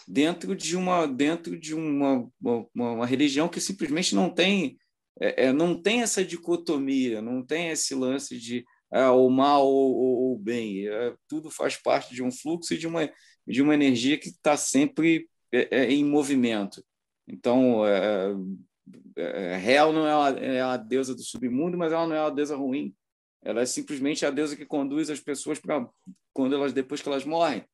[0.07, 4.77] dentro de uma dentro de uma, uma, uma religião que simplesmente não tem
[5.19, 10.33] é, é, não tem essa dicotomia, não tem esse lance de ah, o mal ou,
[10.33, 10.87] o bem.
[10.87, 13.09] É, tudo faz parte de um fluxo e de uma,
[13.47, 16.83] de uma energia que está sempre é, é, em movimento.
[17.27, 22.19] Então, é, Real não é a, é a deusa do submundo, mas ela não é
[22.19, 22.95] a deusa ruim.
[23.41, 25.87] Ela é simplesmente a deusa que conduz as pessoas para
[26.33, 27.65] quando elas depois que elas morrem.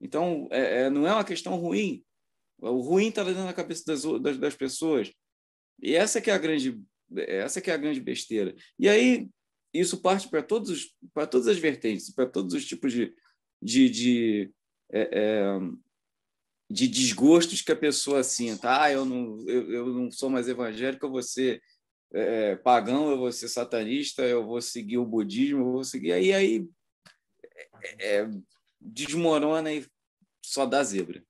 [0.00, 2.04] Então, é, é, não é uma questão ruim.
[2.58, 5.12] O ruim está dentro da cabeça das, das, das, pessoas.
[5.82, 6.80] E essa que é a grande,
[7.16, 8.54] essa que é a grande besteira.
[8.78, 9.28] E aí
[9.72, 13.12] isso parte para todos, para todas as vertentes, para todos os tipos de,
[13.60, 14.52] de, de,
[14.92, 15.44] é, é,
[16.70, 18.82] de desgostos que a pessoa sinta.
[18.82, 21.60] Ah, eu não, eu, eu não sou mais evangélico, eu vou ser
[22.14, 26.12] é, pagão, eu vou ser satanista, eu vou seguir o budismo, eu vou seguir.
[26.12, 26.68] Aí, aí
[28.00, 28.30] é, é
[28.80, 29.84] desmorona e
[30.44, 31.24] só dá zebra.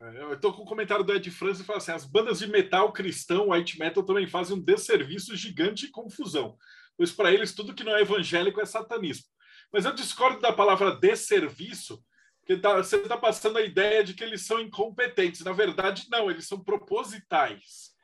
[0.00, 2.46] É, eu estou com o comentário do Ed França e fala assim: as bandas de
[2.46, 6.58] metal cristão, white metal, também fazem um desserviço gigante e confusão,
[6.96, 9.24] pois para eles tudo que não é evangélico é satanismo.
[9.72, 12.04] Mas eu discordo da palavra desserviço,
[12.40, 15.40] porque tá, você está passando a ideia de que eles são incompetentes.
[15.40, 17.95] Na verdade, não, eles são propositais.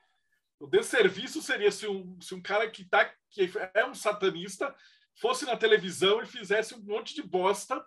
[0.62, 4.72] O desserviço seria se um, se um cara que, tá, que é um satanista
[5.20, 7.84] fosse na televisão e fizesse um monte de bosta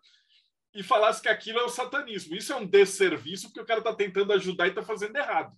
[0.73, 2.35] e falasse que aquilo é o satanismo.
[2.35, 5.57] Isso é um desserviço porque o cara está tentando ajudar e está fazendo errado.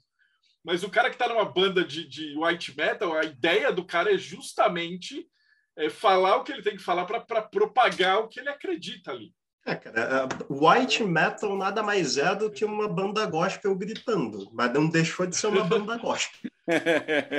[0.64, 4.14] Mas o cara que está numa banda de, de, white metal, a ideia do cara
[4.14, 5.28] é justamente
[5.76, 9.34] é, falar o que ele tem que falar para propagar o que ele acredita ali.
[9.68, 14.90] É, cara, white metal nada mais é do que uma banda gospel gritando, mas não
[14.90, 16.50] deixou de ser uma banda gospel.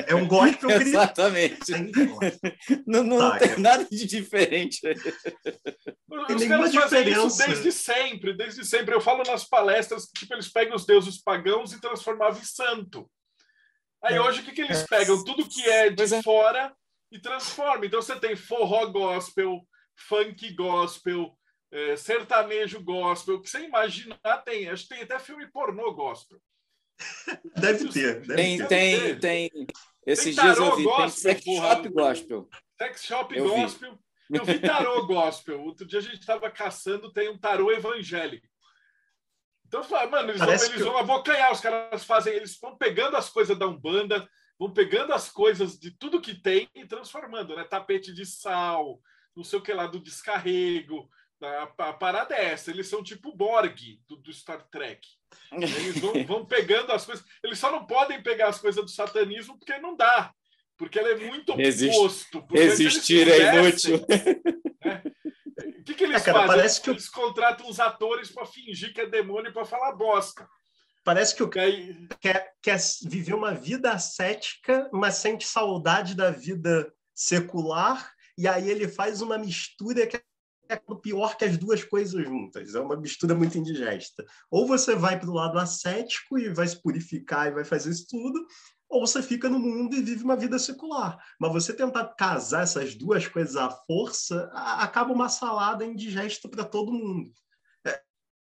[0.06, 0.88] É um gospel gritando.
[0.88, 1.72] Exatamente.
[2.86, 3.58] Não, não, tá, tem é.
[3.58, 4.80] nada de diferente.
[4.82, 8.94] Tem os caras fazem isso desde sempre, desde sempre.
[8.94, 13.10] Eu falo nas palestras que tipo, eles pegam os deuses pagãos e transformavam em santo.
[14.02, 14.20] Aí é.
[14.20, 15.24] hoje o que, que eles pegam?
[15.24, 16.22] Tudo que é de é.
[16.22, 16.74] fora
[17.10, 17.84] e transformam.
[17.84, 19.60] Então você tem forró gospel,
[19.96, 21.37] funk gospel,
[21.70, 24.68] é, sertanejo gospel, o que você imaginar tem.
[24.68, 26.38] Acho que tem até filme pornô gospel.
[27.56, 28.20] Deve ter.
[28.20, 28.68] Deve tem, ter.
[28.68, 29.66] tem, tem.
[30.06, 32.48] Esses tem dias eu vi, gospel, tem sex shop gospel.
[32.78, 33.92] Sex shop eu gospel.
[33.92, 34.38] Vi.
[34.38, 35.60] Eu vi tarô gospel.
[35.62, 38.46] Outro dia a gente estava caçando, tem um tarô evangélico.
[39.66, 40.82] Então, mano, eles, vão, eles que...
[40.82, 44.26] vão abocanhar, os caras fazem, eles vão pegando as coisas da Umbanda,
[44.58, 47.64] vão pegando as coisas de tudo que tem e transformando, né?
[47.64, 48.98] Tapete de sal,
[49.36, 51.08] não sei o que lá do descarrego,
[51.42, 55.06] a, a parada é essa, eles são tipo Borg do, do Star Trek.
[55.52, 57.24] Eles vão, vão, pegando as coisas.
[57.42, 60.32] Eles só não podem pegar as coisas do satanismo porque não dá.
[60.76, 62.46] Porque ela é muito oposto.
[62.50, 63.98] Resistir é inútil.
[64.08, 65.02] Né?
[65.80, 66.56] O que, que eles é, cara, fazem?
[66.56, 70.48] Parece que eles contratam os atores para fingir que é demônio para falar bosta.
[71.02, 71.72] Parece que o cara
[72.20, 78.86] quer, quer viver uma vida ascética, mas sente saudade da vida secular, e aí ele
[78.86, 80.20] faz uma mistura que
[80.68, 82.74] é pior que as duas coisas juntas.
[82.74, 84.24] É uma mistura muito indigesta.
[84.50, 88.06] Ou você vai para o lado ascético e vai se purificar e vai fazer isso
[88.08, 88.46] tudo,
[88.88, 91.18] ou você fica no mundo e vive uma vida secular.
[91.38, 96.92] Mas você tentar casar essas duas coisas à força, acaba uma salada indigesta para todo
[96.92, 97.30] mundo.
[97.86, 98.00] É,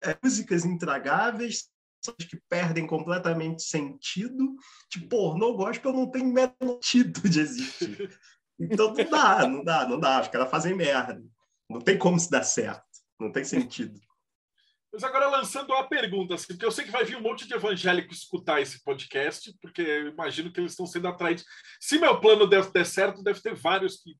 [0.04, 1.68] é, músicas intragáveis,
[2.28, 4.56] que perdem completamente sentido.
[4.88, 8.18] Tipo, pornô gospel não tem sentido de existir.
[8.62, 10.20] Então não dá, não dá, não dá.
[10.20, 11.24] Os caras fazem merda.
[11.70, 12.84] Não tem como se dar certo.
[13.18, 13.98] Não tem sentido.
[14.92, 17.54] Mas agora lançando uma pergunta, assim, porque eu sei que vai vir um monte de
[17.54, 21.44] evangélico escutar esse podcast, porque eu imagino que eles estão sendo atraídos.
[21.80, 24.16] Se meu plano der, der certo, deve ter vários que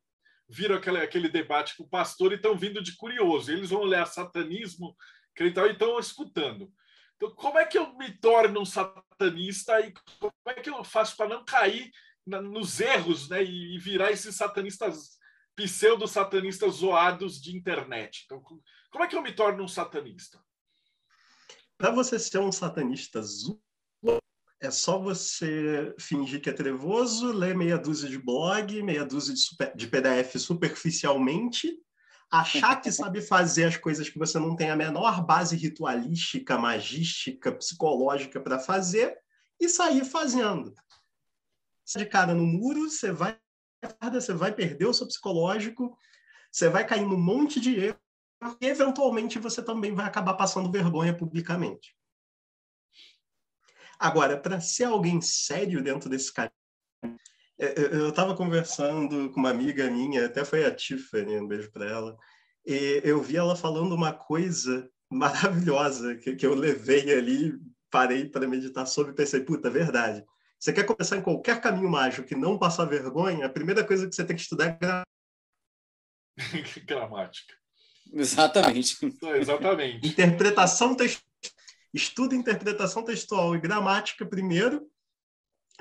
[0.48, 3.50] viram aquele, aquele debate com o pastor e estão vindo de curioso.
[3.50, 4.96] Eles vão olhar satanismo,
[5.38, 6.72] e estão escutando.
[7.16, 11.16] Então, como é que eu me torno um satanista e como é que eu faço
[11.16, 11.90] para não cair
[12.26, 15.18] na, nos erros né, e, e virar esses satanistas,
[15.64, 18.23] pseudo-satanistas zoados de internet?
[18.25, 18.42] Então,
[18.90, 20.38] como é que eu me torno um satanista?
[21.77, 23.23] Para você ser um satanista
[24.61, 29.40] é só você fingir que é trevoso, ler meia dúzia de blog, meia dúzia de,
[29.40, 31.75] super, de PDF superficialmente,
[32.31, 37.51] achar que sabe fazer as coisas que você não tem a menor base ritualística, magística,
[37.51, 39.16] psicológica para fazer
[39.59, 40.75] e sair fazendo.
[41.96, 43.37] De cara no muro, você vai,
[44.12, 45.97] você vai perder o seu psicológico,
[46.51, 47.99] você vai cair num monte de erro
[48.61, 51.95] e eventualmente você também vai acabar passando vergonha publicamente.
[53.99, 56.53] Agora, para ser alguém sério dentro desse caminho,
[57.59, 61.71] é, é, eu estava conversando com uma amiga minha, até foi a Tiffany, um beijo
[61.71, 62.16] para ela,
[62.66, 68.49] e eu vi ela falando uma coisa maravilhosa que, que eu levei ali, parei para
[68.49, 70.25] meditar sobre e pensei, puta, verdade.
[70.61, 74.14] Você quer começar em qualquer caminho mágico que não passar vergonha, a primeira coisa que
[74.14, 75.03] você tem que estudar é
[76.85, 77.55] gramática.
[78.12, 78.99] Exatamente.
[79.37, 80.07] Exatamente.
[80.07, 81.31] Interpretação textual.
[81.94, 84.88] Estuda interpretação textual e gramática primeiro,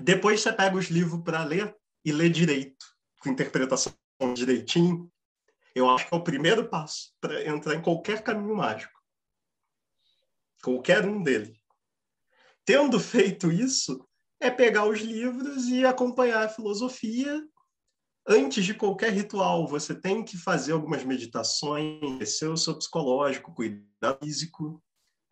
[0.02, 2.86] depois você pega os livros para ler e lê direito,
[3.20, 3.94] com interpretação
[4.34, 5.12] direitinho.
[5.76, 8.98] Eu acho que é o primeiro passo para entrar em qualquer caminho mágico.
[10.63, 11.60] Qualquer um dele.
[12.65, 14.09] Tendo feito isso,
[14.39, 17.41] é pegar os livros e acompanhar a filosofia
[18.30, 24.17] antes de qualquer ritual, você tem que fazer algumas meditações, descer o seu psicológico, cuidar
[24.21, 24.82] físico.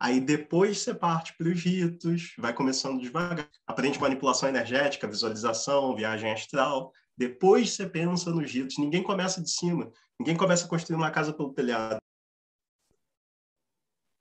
[0.00, 3.48] Aí depois você parte para os ritos, vai começando devagar.
[3.66, 6.92] Aprende manipulação energética, visualização, viagem astral.
[7.16, 8.78] Depois você pensa nos ritos.
[8.78, 9.90] Ninguém começa de cima.
[10.18, 11.98] Ninguém começa a construir uma casa pelo telhado.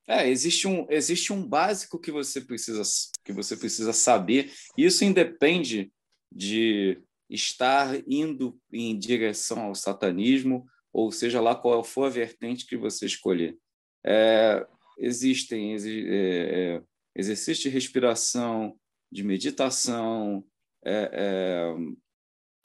[0.07, 2.81] É, existe um, existe um básico que você precisa
[3.25, 4.51] que você precisa saber.
[4.77, 5.91] Isso independe
[6.31, 12.77] de estar indo em direção ao satanismo, ou seja lá qual for a vertente que
[12.77, 13.57] você escolher.
[14.05, 14.65] É,
[14.97, 16.81] existem é, é,
[17.13, 18.79] exercícios de respiração,
[19.11, 20.43] de meditação,
[20.85, 21.75] é, é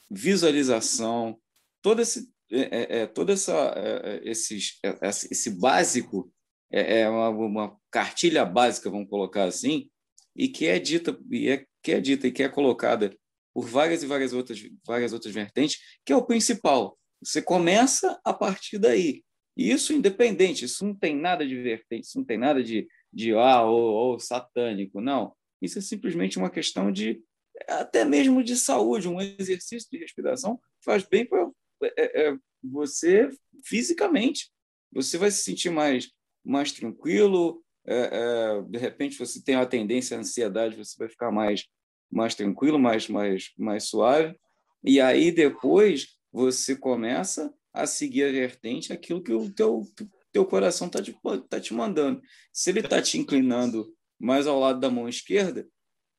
[0.09, 1.37] visualização,
[1.81, 3.73] todo esse, é, todo essa,
[4.23, 4.79] esses,
[5.29, 6.32] esse básico
[6.73, 9.89] é, uma, uma, cartilha básica, vamos colocar assim,
[10.35, 13.15] e que é dita e é, que é dita e que é colocada
[13.53, 16.97] por várias e várias outras, várias outras vertentes, que é o principal.
[17.23, 19.23] Você começa a partir daí.
[19.55, 23.61] Isso independente, isso não tem nada de vertente, isso não tem nada de, de ah,
[23.61, 25.35] ou, ou satânico, não.
[25.61, 27.21] Isso é simplesmente uma questão de,
[27.67, 31.47] até mesmo de saúde, um exercício de respiração faz bem para
[31.83, 33.29] é, é, você
[33.63, 34.51] fisicamente.
[34.91, 36.11] Você vai se sentir mais,
[36.43, 41.31] mais tranquilo, é, é, de repente você tem uma tendência à ansiedade, você vai ficar
[41.31, 41.65] mais
[42.13, 44.37] mais tranquilo, mais, mais, mais suave.
[44.83, 49.81] E aí depois você começa a seguir a vertente aquilo que o teu,
[50.31, 51.15] teu coração está te,
[51.49, 52.21] tá te mandando.
[52.51, 55.67] Se ele está te inclinando mais ao lado da mão esquerda,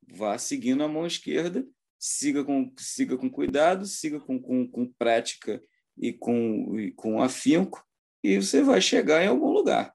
[0.08, 1.66] vá seguindo a mão esquerda,
[1.98, 5.62] siga com, siga com cuidado, siga com, com, com prática
[5.96, 7.84] e com, e com afinco,
[8.22, 9.94] e você vai chegar em algum lugar.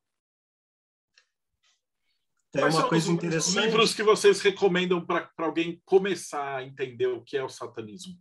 [2.52, 3.58] Tem Quais uma coisa os, interessante.
[3.58, 8.16] Os livros que vocês recomendam para alguém começar a entender o que é o satanismo?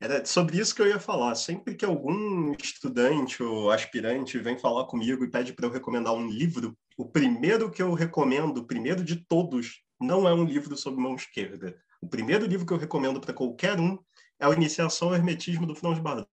[0.00, 1.34] Era sobre isso que eu ia falar.
[1.34, 6.26] Sempre que algum estudante ou aspirante vem falar comigo e pede para eu recomendar um
[6.26, 11.00] livro, o primeiro que eu recomendo, o primeiro de todos, não é um livro sobre
[11.00, 11.76] mão esquerda.
[12.00, 13.98] O primeiro livro que eu recomendo para qualquer um
[14.40, 16.28] é a Iniciação ao Hermetismo do Franz Bardot.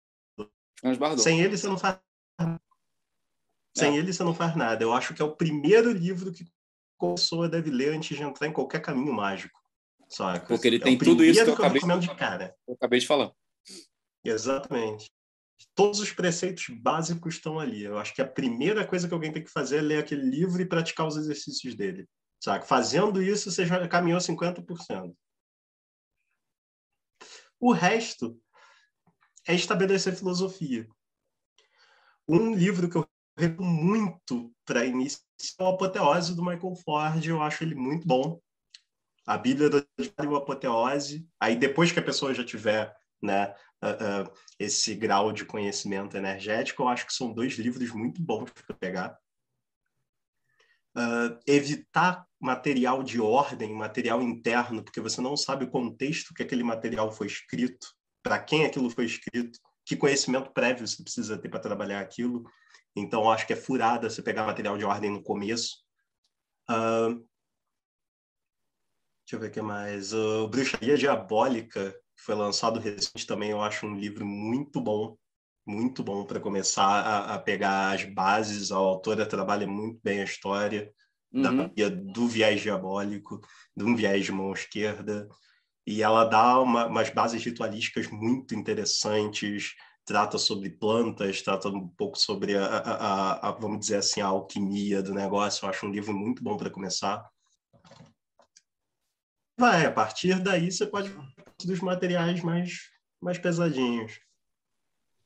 [0.79, 1.21] Franz Bardot.
[1.21, 1.97] Sem ele você não faz
[3.75, 3.97] sem é.
[3.97, 4.83] ele você não faz nada.
[4.83, 6.45] Eu acho que é o primeiro livro que
[6.99, 9.59] pessoa deve ler antes de entrar em qualquer caminho mágico.
[10.09, 10.47] Saca?
[10.47, 12.55] Porque ele é tem tudo isso que eu, acabei, eu de cara.
[12.67, 13.31] Eu acabei de falar.
[14.23, 15.11] Exatamente.
[15.73, 17.83] Todos os preceitos básicos estão ali.
[17.83, 20.61] Eu acho que a primeira coisa que alguém tem que fazer é ler aquele livro
[20.61, 22.07] e praticar os exercícios dele.
[22.43, 22.65] Saca?
[22.65, 25.13] Fazendo isso, você já caminhou 50%.
[27.59, 28.39] O resto
[29.47, 30.87] é estabelecer filosofia.
[32.27, 33.07] Um livro que eu
[33.59, 35.19] muito para início
[35.59, 37.25] é o Apoteose do Michael Ford.
[37.25, 38.39] Eu acho ele muito bom.
[39.25, 39.83] A Bíblia da
[40.27, 41.27] o Apoteose.
[41.39, 46.83] Aí depois que a pessoa já tiver né, uh, uh, esse grau de conhecimento energético,
[46.83, 49.17] eu acho que são dois livros muito bons para pegar.
[50.97, 56.63] Uh, evitar material de ordem, material interno, porque você não sabe o contexto que aquele
[56.63, 57.87] material foi escrito,
[58.23, 62.45] para quem aquilo foi escrito, que conhecimento prévio você precisa ter para trabalhar aquilo.
[62.95, 65.83] Então, acho que é furada você pegar material de ordem no começo.
[66.69, 67.25] Uh,
[69.25, 70.13] deixa eu ver o que mais.
[70.13, 75.17] Uh, Bruxaria Diabólica, que foi lançado recente também, eu acho um livro muito bom.
[75.67, 78.71] Muito bom para começar a, a, pegar as bases.
[78.71, 80.93] A autora trabalha muito bem a história
[81.33, 81.41] uhum.
[81.41, 83.41] da, do viés diabólico,
[83.75, 85.27] de um viés de mão esquerda.
[85.87, 89.73] E ela dá uma, umas bases ritualísticas muito interessantes,
[90.05, 95.01] trata sobre plantas, trata um pouco sobre a, a, a, vamos dizer assim, a alquimia
[95.01, 95.65] do negócio.
[95.65, 97.27] Eu acho um livro muito bom para começar.
[99.57, 101.11] Vai, a partir daí você pode
[101.63, 102.91] dos materiais mais,
[103.21, 104.19] mais pesadinhos.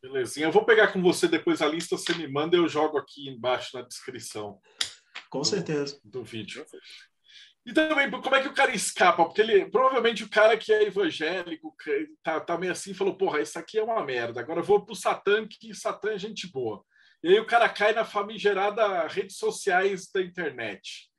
[0.01, 0.47] Belezinha.
[0.47, 3.27] Eu vou pegar com você depois a lista, você me manda e eu jogo aqui
[3.27, 4.61] embaixo na descrição.
[5.29, 5.99] Com do, certeza.
[6.03, 6.65] Do vídeo.
[7.69, 9.23] E também, como é que o cara escapa?
[9.23, 11.75] Porque ele, provavelmente o cara que é evangélico,
[12.23, 14.39] tá, tá meio assim, falou: porra, isso aqui é uma merda.
[14.39, 16.83] Agora eu vou pro Satã, que Satã é gente boa.
[17.23, 21.09] E aí o cara cai na famigerada redes sociais da internet.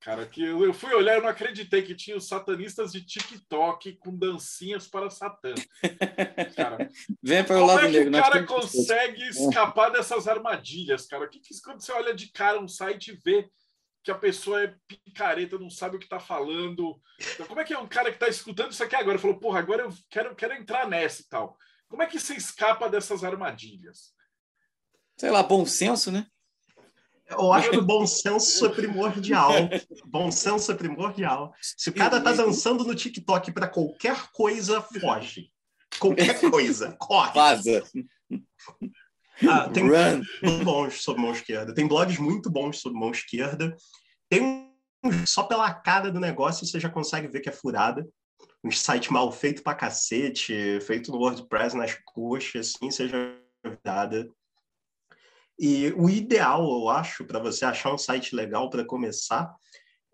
[0.00, 4.16] Cara, que eu fui olhar e não acreditei que tinha os satanistas de TikTok com
[4.16, 5.52] dancinhas para Satã.
[6.56, 6.88] Cara,
[7.22, 11.26] Vem para o lado é que o cara consegue escapar dessas armadilhas, cara?
[11.26, 13.46] O que, que quando você olha de cara um site e vê
[14.10, 17.00] que a pessoa é picareta, não sabe o que está falando.
[17.34, 19.60] Então, como é que é um cara que está escutando isso aqui agora falou, porra,
[19.60, 21.56] agora eu quero, quero entrar nessa e tal.
[21.88, 24.12] Como é que você escapa dessas armadilhas?
[25.16, 26.26] Sei lá, bom senso, né?
[27.28, 29.52] Eu acho que o bom senso é primordial.
[30.06, 31.54] bom senso é primordial.
[31.60, 35.52] Se o cara tá dançando no TikTok para qualquer coisa, foge.
[36.00, 37.34] Qualquer coisa, corre.
[37.34, 37.84] Vaza.
[39.48, 40.26] Ah, tem blogs
[40.64, 41.74] bons sobre mão esquerda.
[41.74, 43.74] Tem blogs muito bons sobre mão esquerda.
[44.30, 44.70] Tem um
[45.26, 48.08] só pela cara do negócio você já consegue ver que é furada.
[48.62, 54.28] Um site mal feito pra cacete, feito no WordPress nas coxas, assim, seja virada.
[55.58, 59.54] E o ideal, eu acho, para você achar um site legal para começar,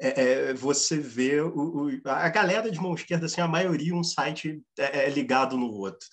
[0.00, 4.02] é, é, você ver o, o, a galera de mão esquerda, assim, a maioria um
[4.02, 6.08] site é, é ligado no outro.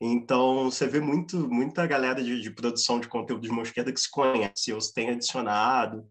[0.00, 4.00] Então, você vê muito, muita galera de, de produção de conteúdo de mão esquerda que
[4.00, 6.06] se conhece, ou se tem adicionado,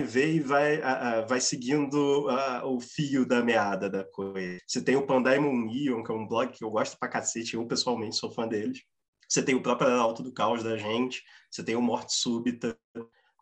[0.00, 4.58] ver e vai, uh, vai seguindo uh, o fio da meada da coisa.
[4.66, 7.66] Você tem o Pandaimon Neon, que é um blog que eu gosto pra cacete, eu
[7.66, 8.82] pessoalmente sou fã deles.
[9.28, 12.76] Você tem o próprio Alto do Caos da gente, você tem o Morte Súbita.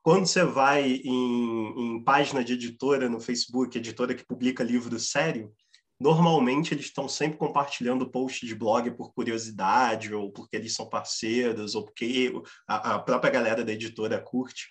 [0.03, 5.53] Quando você vai em, em página de editora no Facebook, editora que publica livro sério,
[6.01, 11.75] Normalmente eles estão sempre compartilhando post de blog por curiosidade, ou porque eles são parceiros,
[11.75, 12.33] ou porque
[12.67, 14.67] a, a própria galera da editora curte.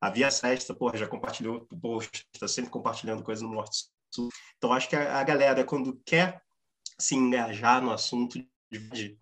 [0.00, 4.30] A Via Sesta, porra, já compartilhou post, está sempre compartilhando coisa no Morte Sul.
[4.56, 6.42] Então, acho que a, a galera, quando quer
[6.98, 8.38] se engajar no assunto
[8.70, 9.18] de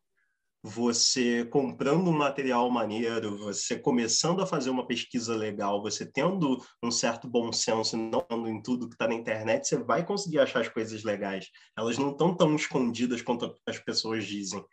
[0.63, 6.91] você comprando um material maneiro, você começando a fazer uma pesquisa legal, você tendo um
[6.91, 10.61] certo bom senso, não andando em tudo que está na internet, você vai conseguir achar
[10.61, 11.49] as coisas legais.
[11.77, 14.65] Elas não estão tão escondidas quanto as pessoas dizem,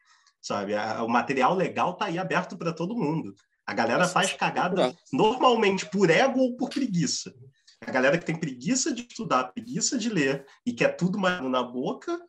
[0.41, 0.73] sabe?
[1.03, 3.35] O material legal está aí aberto para todo mundo.
[3.65, 7.33] A galera faz cagada normalmente por ego ou por preguiça.
[7.81, 11.63] A galera que tem preguiça de estudar, preguiça de ler e quer tudo mais na
[11.63, 12.19] boca,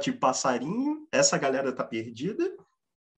[0.00, 2.50] tipo passarinho, essa galera tá perdida,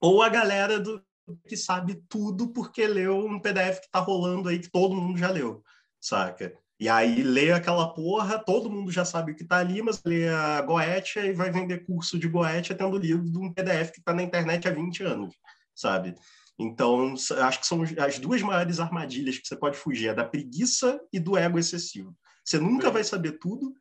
[0.01, 1.05] ou a galera do
[1.47, 5.31] que sabe tudo porque leu um PDF que tá rolando aí que todo mundo já
[5.31, 5.62] leu,
[6.01, 6.55] saca?
[6.79, 10.29] E aí lê aquela porra, todo mundo já sabe o que tá ali, mas lê
[10.29, 14.12] a Goetia e vai vender curso de Goetia tendo lido de um PDF que tá
[14.12, 15.35] na internet há 20 anos,
[15.75, 16.15] sabe?
[16.59, 21.01] Então, acho que são as duas maiores armadilhas que você pode fugir, é da preguiça
[21.13, 22.17] e do ego excessivo.
[22.45, 23.75] Você nunca vai saber tudo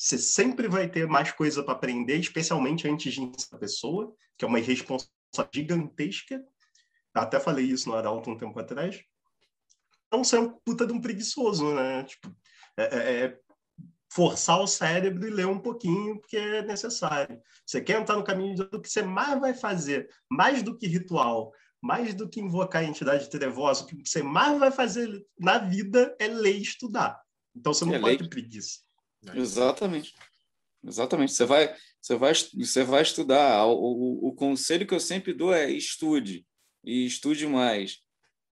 [0.00, 4.48] você sempre vai ter mais coisa para aprender, especialmente antes de a pessoa, que é
[4.48, 5.10] uma irresponsabilidade
[5.52, 6.42] gigantesca.
[7.12, 8.98] Até falei isso no Arauto um tempo atrás.
[10.10, 12.04] Não ser um puta de um preguiçoso, né?
[12.04, 12.34] Tipo,
[12.78, 13.38] é, é, é
[14.10, 17.38] forçar o cérebro e ler um pouquinho, porque é necessário.
[17.66, 21.52] Você quer entrar no caminho do que você mais vai fazer, mais do que ritual,
[21.80, 26.14] mais do que invocar a entidade trevosa, o que você mais vai fazer na vida
[26.18, 27.20] é ler e estudar.
[27.54, 28.80] Então você não é pode ter preguiça.
[29.34, 30.14] Exatamente.
[30.84, 31.32] Exatamente.
[31.32, 33.66] Você vai, você vai, você vai estudar.
[33.66, 36.46] O, o, o conselho que eu sempre dou é estude
[36.84, 37.98] e estude mais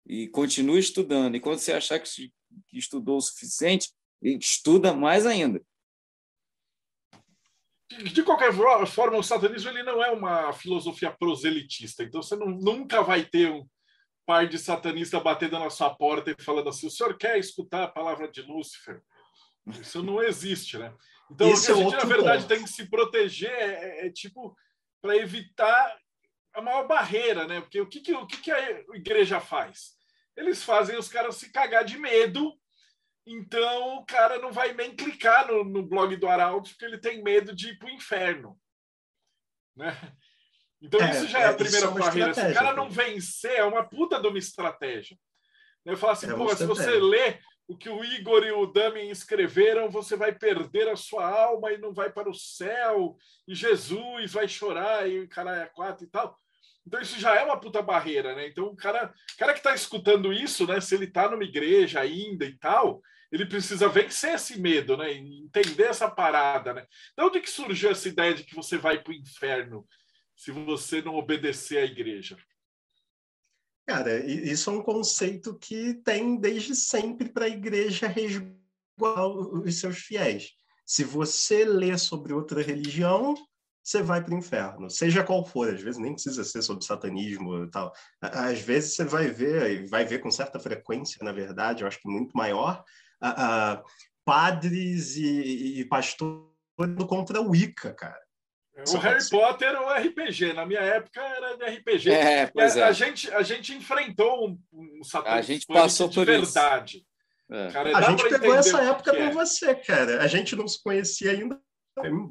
[0.06, 1.36] e continue estudando.
[1.36, 2.32] E quando você achar que
[2.74, 5.62] estudou o suficiente, estuda mais ainda.
[7.90, 8.52] De qualquer
[8.88, 12.04] forma, o satanismo ele não é uma filosofia proselitista.
[12.04, 13.68] Então você não, nunca vai ter um
[14.26, 17.88] par de satanista batendo na sua porta e falando assim: o senhor quer escutar a
[17.88, 19.02] palavra de Lúcifer?
[19.80, 20.94] Isso não existe, né?
[21.30, 22.54] Então, Esse o que a gente, é na verdade, ponto.
[22.54, 24.56] tem que se proteger é, é, é tipo
[25.02, 25.98] para evitar
[26.54, 27.62] a maior barreira, né?
[27.62, 29.96] Porque o que, que, o que, que a igreja faz?
[30.36, 32.54] Eles fazem os caras se cagar de medo,
[33.26, 37.24] então o cara não vai nem clicar no, no blog do Arauto porque ele tem
[37.24, 38.60] medo de ir para o inferno.
[39.76, 39.96] Né?
[40.82, 42.34] Então, é, isso já é, é a primeira é barreira.
[42.34, 45.18] Se o cara não vencer, é uma puta de uma estratégia.
[45.84, 49.10] Eu falo assim, é pô, se você lê o que o Igor e o Dami
[49.10, 53.18] escreveram, você vai perder a sua alma e não vai para o céu,
[53.48, 56.38] e Jesus vai chorar, e o cara é quatro e tal.
[56.86, 58.48] Então isso já é uma puta barreira, né?
[58.48, 60.80] Então o cara, o cara que está escutando isso, né?
[60.80, 63.02] Se ele está numa igreja ainda e tal,
[63.36, 65.12] ele precisa vencer esse medo, né?
[65.12, 66.88] Entender essa parada, né?
[67.18, 69.86] De onde que surgiu essa ideia de que você vai para o inferno
[70.36, 72.38] se você não obedecer à igreja?
[73.86, 79.98] Cara, isso é um conceito que tem desde sempre para a igreja resguardar os seus
[79.98, 80.54] fiéis.
[80.86, 83.36] Se você lê sobre outra religião,
[83.84, 85.74] você vai para o inferno, seja qual for.
[85.74, 87.94] Às vezes nem precisa ser sobre satanismo e tal.
[88.22, 92.10] Às vezes você vai ver, vai ver com certa frequência, na verdade, eu acho que
[92.10, 92.84] muito maior,
[93.24, 93.84] uh,
[94.24, 96.46] padres e, e pastores
[97.08, 98.26] contra o Wicca, cara.
[98.94, 100.54] O Harry Potter ou RPG.
[100.54, 102.12] Na minha época era de RPG.
[102.12, 102.84] É, pois a, é.
[102.84, 106.98] a, gente, a gente enfrentou um, um A gente passou de por verdade.
[106.98, 107.06] isso.
[107.50, 107.72] É.
[107.72, 109.32] Cara, a gente pegou essa época com é.
[109.32, 110.22] você, cara.
[110.22, 111.60] A gente não se conhecia ainda,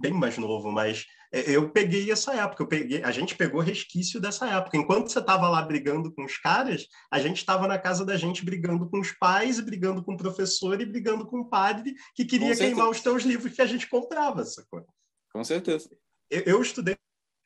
[0.01, 2.67] bem mais novo, mas é, eu peguei essa época.
[2.67, 4.77] Peguei, a gente pegou resquício dessa época.
[4.77, 8.45] Enquanto você estava lá brigando com os caras, a gente estava na casa da gente
[8.45, 12.57] brigando com os pais, brigando com o professor e brigando com o padre que queria
[12.57, 14.87] queimar os teus livros que a gente comprava, sacou?
[15.33, 15.91] Com certeza.
[16.31, 16.97] Eu, eu estudei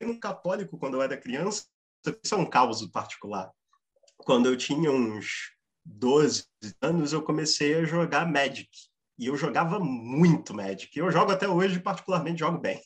[0.03, 1.64] no católico quando eu era criança,
[2.22, 3.51] isso é um caos particular.
[4.18, 5.53] Quando eu tinha uns
[5.84, 6.45] 12
[6.82, 8.68] anos, eu comecei a jogar Magic.
[9.18, 10.97] E eu jogava muito Magic.
[10.97, 12.80] Eu jogo até hoje, particularmente, jogo bem.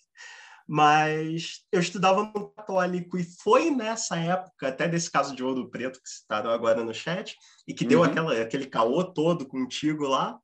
[0.74, 6.00] Mas eu estudava no católico e foi nessa época, até desse caso de Ouro Preto
[6.02, 7.36] que citaram agora no chat,
[7.68, 7.90] e que uhum.
[7.90, 10.38] deu aquela, aquele caô todo contigo lá,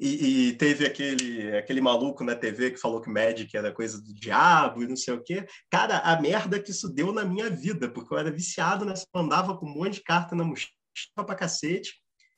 [0.00, 4.14] e, e, teve aquele, aquele maluco na TV que falou que Magic era coisa do
[4.14, 5.46] diabo e não sei o quê.
[5.70, 9.54] Cara, a merda que isso deu na minha vida, porque eu era viciado nessa, andava
[9.54, 10.72] com um monte de carta na mochila
[11.26, 11.92] pra cacete.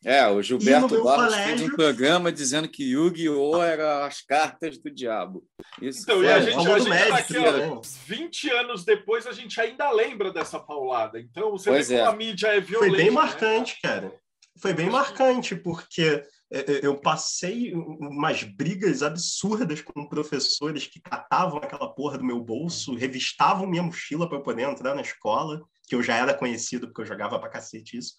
[0.04, 1.58] É, o Gilberto Barros colégio...
[1.58, 3.62] fez um programa dizendo que Yu-Gi-Oh!
[3.62, 5.44] era as cartas do diabo.
[5.80, 9.58] Isso então, e a gente, a gente tá aqui, ó, 20 anos depois, a gente
[9.60, 11.18] ainda lembra dessa paulada.
[11.18, 11.98] Então, você pois vê é.
[12.00, 12.90] como a mídia é violenta.
[12.90, 13.12] Foi bem né?
[13.12, 13.90] marcante, né?
[13.90, 14.14] cara.
[14.60, 21.58] Foi bem marcante, porque é, é, eu passei umas brigas absurdas com professores que catavam
[21.58, 25.94] aquela porra do meu bolso, revistavam minha mochila para eu poder entrar na escola, que
[25.94, 28.14] eu já era conhecido porque eu jogava pra cacete isso.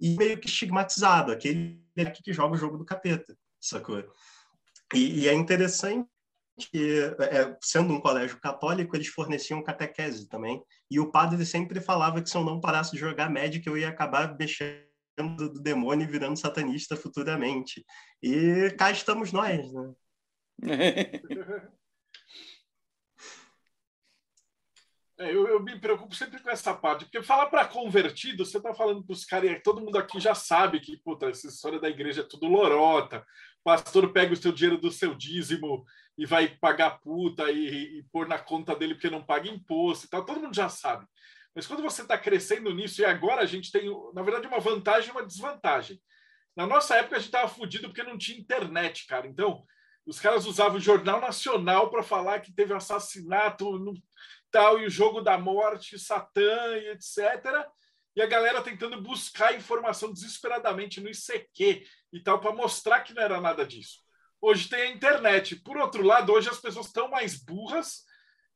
[0.00, 1.80] E meio que estigmatizado, aquele
[2.22, 4.02] que joga o jogo do capeta, sacou?
[4.92, 6.08] E, e é interessante
[6.70, 10.62] que, é, sendo um colégio católico, eles forneciam catequese também.
[10.90, 13.88] E o padre sempre falava que se eu não parasse de jogar Magic, eu ia
[13.88, 14.84] acabar mexendo
[15.36, 17.84] do, demônio virando satanista futuramente.
[18.22, 19.94] E cá estamos nós, né?
[25.13, 28.74] É, eu, eu, me preocupo sempre com essa parte, porque falar para convertido, você está
[28.74, 32.22] falando para os caras, todo mundo aqui já sabe que puta, essa história da igreja
[32.22, 33.24] é tudo lorota.
[33.60, 35.84] O pastor pega o seu dinheiro do seu dízimo
[36.18, 40.08] e vai pagar puta e, e pôr na conta dele porque não paga imposto e
[40.08, 40.24] tal.
[40.24, 41.06] Todo mundo já sabe.
[41.54, 45.08] Mas quando você está crescendo nisso, e agora a gente tem, na verdade, uma vantagem
[45.08, 46.00] e uma desvantagem.
[46.56, 49.26] Na nossa época, a gente estava fudido porque não tinha internet, cara.
[49.26, 49.64] Então,
[50.06, 53.94] os caras usavam o Jornal Nacional para falar que teve assassinato no
[54.54, 57.66] tal, e o jogo da morte, Satã e etc.
[58.14, 63.20] E a galera tentando buscar informação desesperadamente no ICQ e tal, para mostrar que não
[63.20, 63.98] era nada disso.
[64.40, 65.56] Hoje tem a internet.
[65.56, 68.04] Por outro lado, hoje as pessoas estão mais burras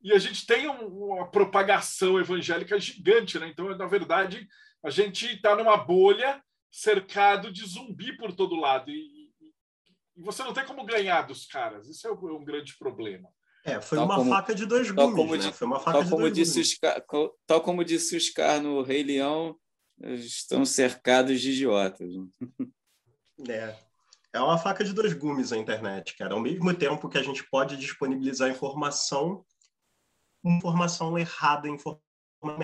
[0.01, 3.49] e a gente tem um, uma propagação evangélica gigante, né?
[3.49, 4.46] Então, na verdade,
[4.84, 6.40] a gente está numa bolha
[6.70, 9.32] cercado de zumbi por todo lado e,
[10.16, 11.88] e, você não tem como ganhar dos caras.
[11.88, 13.28] Isso é um, um grande problema.
[13.68, 15.52] É, foi tal uma como, faca de dois gumes, né?
[15.52, 17.32] Foi uma faca de como disse gumes.
[17.46, 19.56] Tal como disse o Scar no Rei Leão,
[20.00, 22.10] estão cercados de idiotas.
[23.48, 23.72] É.
[24.32, 26.34] é uma faca de dois gumes a internet, cara.
[26.34, 29.46] Ao mesmo tempo que a gente pode disponibilizar informação,
[30.44, 32.02] informação errada, informação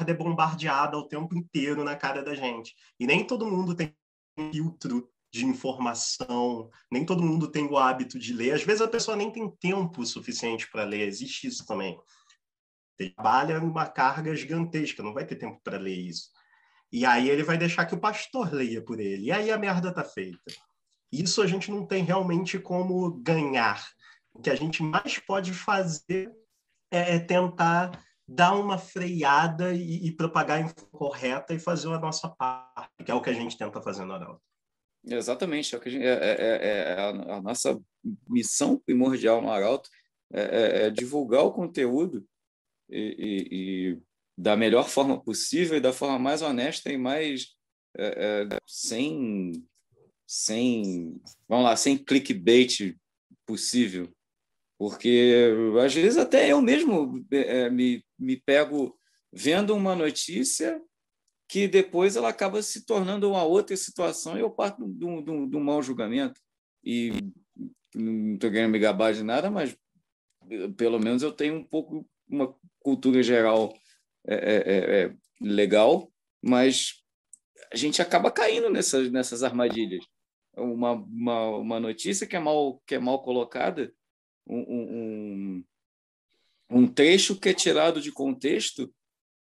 [0.04, 2.74] é bombardeada o tempo inteiro na cara da gente.
[2.98, 3.94] E nem todo mundo tem
[4.52, 8.52] filtro de informação, nem todo mundo tem o hábito de ler.
[8.52, 11.98] Às vezes a pessoa nem tem tempo suficiente para ler, existe isso também.
[12.96, 16.30] Trabalha numa carga gigantesca, não vai ter tempo para ler isso.
[16.92, 19.24] E aí ele vai deixar que o pastor leia por ele.
[19.24, 20.38] E aí a merda tá feita.
[21.10, 23.84] Isso a gente não tem realmente como ganhar.
[24.32, 26.30] O que a gente mais pode fazer
[26.92, 31.98] é, é tentar dar uma freada e, e propagar a informação correta e fazer a
[31.98, 34.53] nossa parte, que é o que a gente tenta fazer no Arauto.
[35.06, 37.80] Exatamente, é, é, é, é a, nossa
[38.28, 39.90] missão primordial no Arauto
[40.32, 42.26] é, é divulgar o conteúdo
[42.88, 43.98] e, e, e,
[44.36, 47.54] da melhor forma possível e da forma mais honesta e mais
[48.66, 49.52] sem
[50.26, 52.96] sem vamos lá sem clickbait
[53.46, 54.12] possível.
[54.78, 55.52] Porque
[55.84, 58.98] às vezes até eu mesmo é, me, me pego
[59.32, 60.80] vendo uma notícia
[61.54, 65.30] que depois ela acaba se tornando uma outra situação e eu parto de um, de
[65.30, 66.40] um, de um mau julgamento.
[66.82, 67.12] E
[67.94, 69.76] não estou querendo me gabar de nada, mas
[70.76, 73.72] pelo menos eu tenho um pouco uma cultura geral
[74.26, 77.04] é, é, é, é legal, mas
[77.72, 80.04] a gente acaba caindo nessas, nessas armadilhas.
[80.56, 83.94] Uma, uma, uma notícia que é mal, que é mal colocada
[84.44, 85.64] um, um,
[86.68, 88.92] um trecho que é tirado de contexto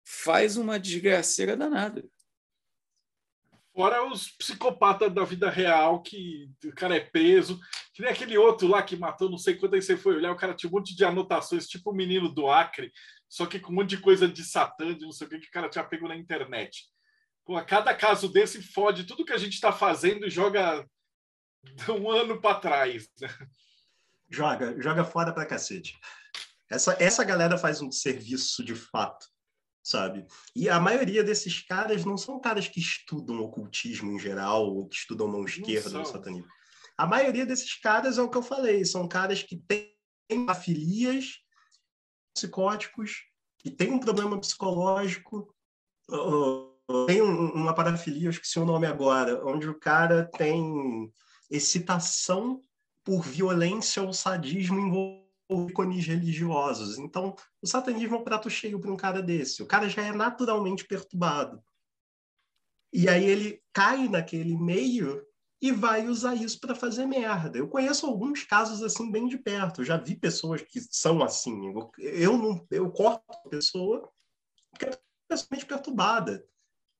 [0.06, 2.04] faz uma desgraceira danada.
[3.74, 7.60] Fora os psicopatas da vida real, que o cara é preso.
[7.92, 10.36] Que nem aquele outro lá que matou, não sei quanto aí você foi olhar, o
[10.36, 12.92] cara tinha um monte de anotações, tipo o menino do Acre,
[13.28, 15.48] só que com um monte de coisa de Satã, de não sei o que, que
[15.48, 16.84] o cara tinha pego na internet.
[17.44, 20.86] Pô, a cada caso desse fode tudo que a gente está fazendo e joga
[22.00, 23.08] um ano para trás.
[23.20, 23.28] Né?
[24.30, 25.98] joga, joga fora pra cacete.
[26.70, 29.26] Essa, essa galera faz um serviço de fato,
[29.86, 30.26] sabe?
[30.54, 34.96] E a maioria desses caras não são caras que estudam ocultismo em geral, ou que
[34.96, 36.50] estudam mão esquerda no satanismo.
[36.98, 39.94] A maioria desses caras é o que eu falei, são caras que têm
[40.48, 41.36] afilias
[42.34, 43.26] psicóticos,
[43.58, 45.54] que têm um problema psicológico,
[47.06, 51.12] tem uma parafilia, eu esqueci o nome agora, onde o cara tem
[51.48, 52.60] excitação
[53.04, 56.98] por violência ou sadismo envolvido ícones religiosos.
[56.98, 59.62] Então, o satanismo é um prato cheio para um cara desse.
[59.62, 61.62] O cara já é naturalmente perturbado.
[62.92, 65.24] E aí ele cai naquele meio
[65.60, 67.58] e vai usar isso para fazer merda.
[67.58, 69.80] Eu conheço alguns casos assim bem de perto.
[69.80, 71.72] Eu já vi pessoas que são assim.
[71.98, 74.10] Eu não, eu corto a pessoa
[74.70, 76.46] porque é pessoalmente perturbada.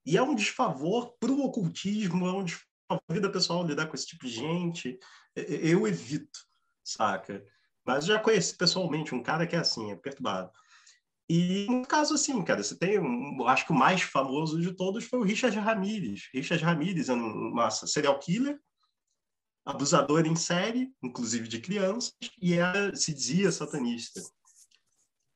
[0.05, 3.97] E é um desfavor para o ocultismo, é um desfavor a vida pessoal lidar com
[3.97, 4.97] esse tipo de gente
[5.37, 6.41] eu evito,
[6.83, 7.45] saca?
[7.87, 10.51] Mas já conheci pessoalmente um cara que é assim, é perturbado.
[11.29, 15.05] E no caso assim, cara, você tem, um, acho que o mais famoso de todos
[15.05, 16.29] foi o Richard Ramirez.
[16.33, 18.61] Richard Ramirez é um massa, serial killer,
[19.65, 24.21] abusador em série, inclusive de crianças, e era, se dizia satanista.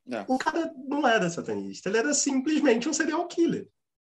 [0.09, 0.25] É.
[0.29, 3.69] O cara não era satanista, ele era simplesmente um serial killer.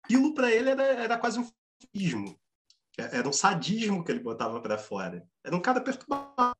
[0.03, 1.49] Aquilo para ele era, era quase um
[1.93, 2.39] fismo.
[2.97, 5.27] Era um sadismo que ele botava para fora.
[5.43, 6.55] Era um cara perturbado.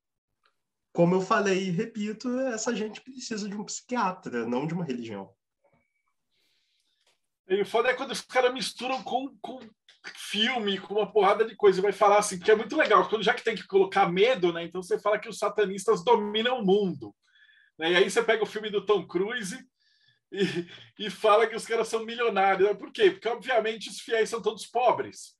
[0.95, 5.29] Como eu falei e repito, essa gente precisa de um psiquiatra, não de uma religião.
[7.49, 9.59] E o foda é quando os caras misturam com, com
[10.15, 11.81] filme, com uma porrada de coisa.
[11.81, 13.09] Vai falar assim, que é muito legal.
[13.09, 14.63] Quando já que tem que colocar medo, né?
[14.63, 17.13] Então você fala que os satanistas dominam o mundo.
[17.77, 17.91] Né?
[17.91, 19.59] E aí você pega o filme do Tom Cruise
[20.31, 20.65] e,
[20.97, 22.77] e fala que os caras são milionários.
[22.77, 23.11] Por quê?
[23.11, 25.35] Porque, obviamente, os fiéis são todos pobres.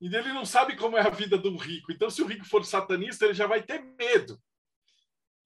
[0.00, 1.90] E ele não sabe como é a vida de um rico.
[1.90, 4.40] Então, se o rico for satanista, ele já vai ter medo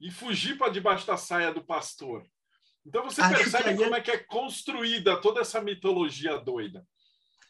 [0.01, 2.27] e fugir para debaixo da saia do pastor.
[2.85, 3.99] Então você Acho percebe como é...
[3.99, 6.87] é que é construída toda essa mitologia doida.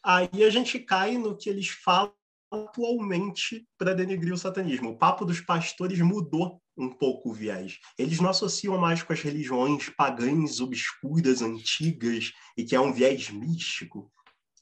[0.03, 2.13] Aí a gente cai no que eles falam
[2.51, 4.91] atualmente para denegrir o satanismo.
[4.91, 7.79] O papo dos pastores mudou um pouco o viés.
[7.97, 13.29] Eles não associam mais com as religiões pagãs obscuras, antigas, e que é um viés
[13.29, 14.11] místico.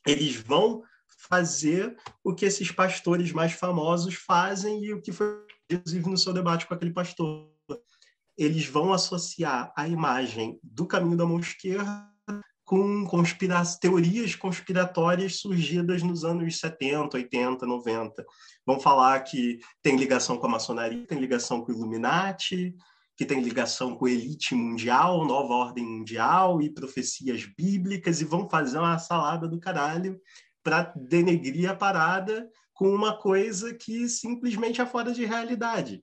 [0.05, 0.83] Eles vão
[1.29, 6.33] fazer o que esses pastores mais famosos fazem e o que foi, inclusive, no seu
[6.33, 7.54] debate com aquele pastor.
[8.37, 12.09] Eles vão associar a imagem do caminho da mão esquerda
[12.65, 18.25] com conspira teorias conspiratórias surgidas nos anos 70, 80, 90.
[18.65, 22.75] Vão falar que tem ligação com a maçonaria, tem ligação com o Illuminati,
[23.15, 28.49] que tem ligação com a elite mundial, nova ordem mundial e profecias bíblicas, e vão
[28.49, 30.19] fazer uma salada do caralho
[30.63, 36.01] para denegrir a parada com uma coisa que simplesmente é fora de realidade.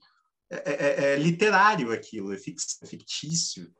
[0.52, 3.72] É, é, é literário aquilo, é fictício.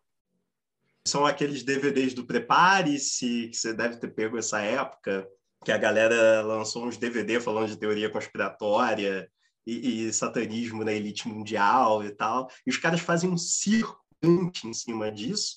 [1.07, 5.29] São aqueles DVDs do Prepare-se, que você deve ter pego essa época,
[5.63, 9.31] que a galera lançou uns DVD falando de teoria conspiratória
[9.67, 12.49] e, e satanismo na elite mundial e tal.
[12.67, 15.57] E os caras fazem um circo em cima disso,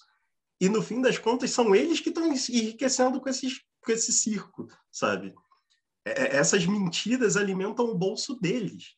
[0.59, 4.67] e no fim das contas são eles que estão enriquecendo com, esses, com esse circo,
[4.91, 5.33] sabe?
[6.03, 8.95] É, é essas mentiras alimentam o bolso deles.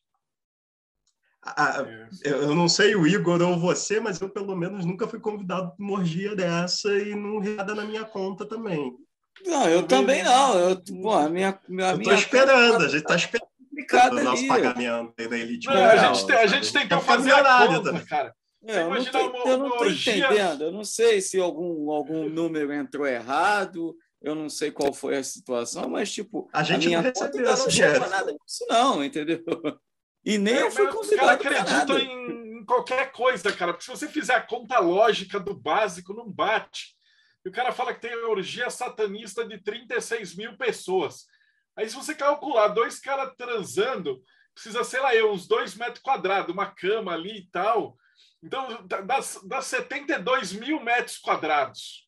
[1.44, 1.86] A,
[2.24, 5.86] eu não sei o Igor ou você, mas eu pelo menos nunca fui convidado para
[5.86, 8.94] uma orgia dessa e não nada na minha conta também.
[9.46, 10.58] Não, eu também não.
[10.58, 13.48] Eu, pô, a minha, a eu tô esperando, a gente tá esperando
[14.18, 14.48] o nosso ali.
[14.48, 15.68] pagamento aí da elite.
[15.68, 18.06] Não, a, gente tem, a gente tentou fazer a conta, também.
[18.06, 18.34] cara.
[18.66, 20.64] É, eu não estou entendendo.
[20.64, 23.96] Eu não sei se algum, algum número entrou errado.
[24.22, 27.48] Eu não sei qual foi a situação, mas tipo a gente a minha não recebeu
[27.48, 29.44] essa não nada disso não, entendeu?
[30.28, 31.38] E nem é, eu fui convidado.
[31.38, 33.72] Os caras acreditam em, em qualquer coisa, cara.
[33.72, 36.98] Porque se você fizer a conta lógica do básico, não bate.
[37.46, 41.28] E o cara fala que tem a orgia satanista de 36 mil pessoas.
[41.78, 44.22] Aí, se você calcular dois caras transando,
[44.54, 47.98] precisa, sei lá, eu, uns dois metros quadrados, uma cama ali e tal.
[48.44, 52.06] Então, dá, dá 72 mil metros quadrados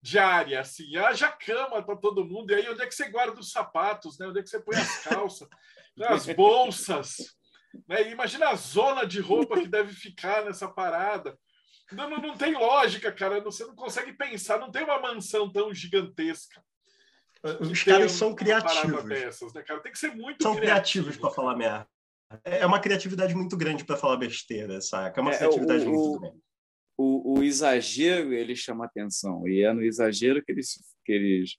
[0.00, 0.96] de área, assim.
[0.96, 2.52] Haja cama para todo mundo.
[2.52, 4.28] E aí, onde é que você guarda os sapatos, né?
[4.28, 5.48] Onde é que você põe as calças,
[6.04, 7.16] as bolsas?
[7.88, 8.10] Né?
[8.10, 11.38] Imagina a zona de roupa que deve ficar nessa parada.
[11.92, 13.40] Não, não, não tem lógica, cara.
[13.42, 14.58] Você não consegue pensar.
[14.58, 16.62] Não tem uma mansão tão gigantesca.
[17.60, 19.04] Os caras são criativos.
[19.04, 19.80] Dessas, né, cara?
[19.80, 21.88] Tem que ser muito São criativos para falar merda.
[22.44, 25.20] É uma criatividade muito grande para falar besteira, saca?
[25.20, 26.42] É uma é, criatividade o, muito grande.
[26.96, 30.74] O, o, exagero ele chama atenção e é no exagero que eles,
[31.04, 31.56] que eles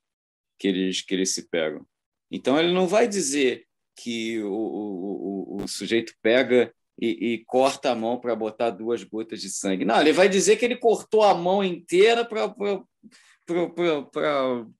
[0.59, 1.88] que eles que eles se pegam.
[2.29, 3.66] Então ele não vai dizer
[3.97, 9.41] que o, o, o sujeito pega e, e, corta a mão para botar duas gotas
[9.41, 9.85] de sangue.
[9.85, 12.55] Não, ele vai dizer que ele cortou a mão inteira para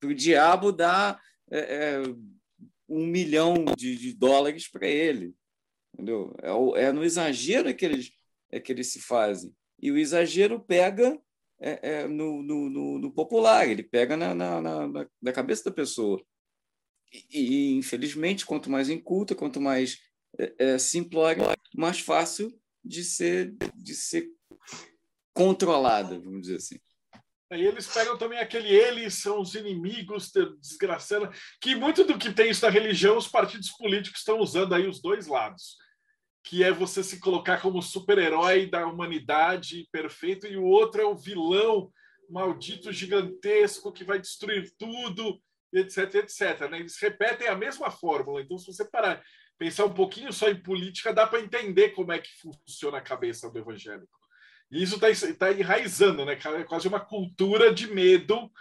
[0.03, 1.20] o diabo dar
[1.51, 2.01] é, é,
[2.88, 5.34] um milhão de, de dólares para ele.
[5.93, 6.36] Entendeu?
[6.41, 8.11] É, é, no exagero que eles,
[8.51, 9.51] é que eles se fazem.
[9.80, 11.20] E o exagero pega
[11.59, 15.72] é, é, no, no, no, no, popular, ele pega na, na, na, na cabeça da
[15.72, 16.24] pessoa.
[17.12, 19.99] E, infelizmente, quanto mais inculta, quanto mais
[20.38, 21.43] é, é, simplório,
[21.76, 22.53] mais fácil
[22.84, 24.28] de ser, de ser
[25.34, 26.80] controlada, vamos dizer assim.
[27.49, 31.30] Aí eles pegam também aquele eles são os inimigos, desgraçando,
[31.62, 35.01] que muito do que tem isso na religião, os partidos políticos estão usando aí os
[35.01, 35.78] dois lados
[36.47, 41.16] que é você se colocar como super-herói da humanidade perfeito, e o outro é o
[41.16, 41.91] vilão
[42.30, 45.41] maldito gigantesco que vai destruir tudo,
[45.74, 46.70] etc, etc.
[46.70, 46.80] Né?
[46.80, 48.41] Eles repetem a mesma fórmula.
[48.41, 49.22] Então, se você parar
[49.57, 53.49] pensar um pouquinho só em política, dá para entender como é que funciona a cabeça
[53.49, 54.18] do evangélico.
[54.72, 56.34] E isso está tá enraizando, né?
[56.34, 58.51] É quase uma cultura de medo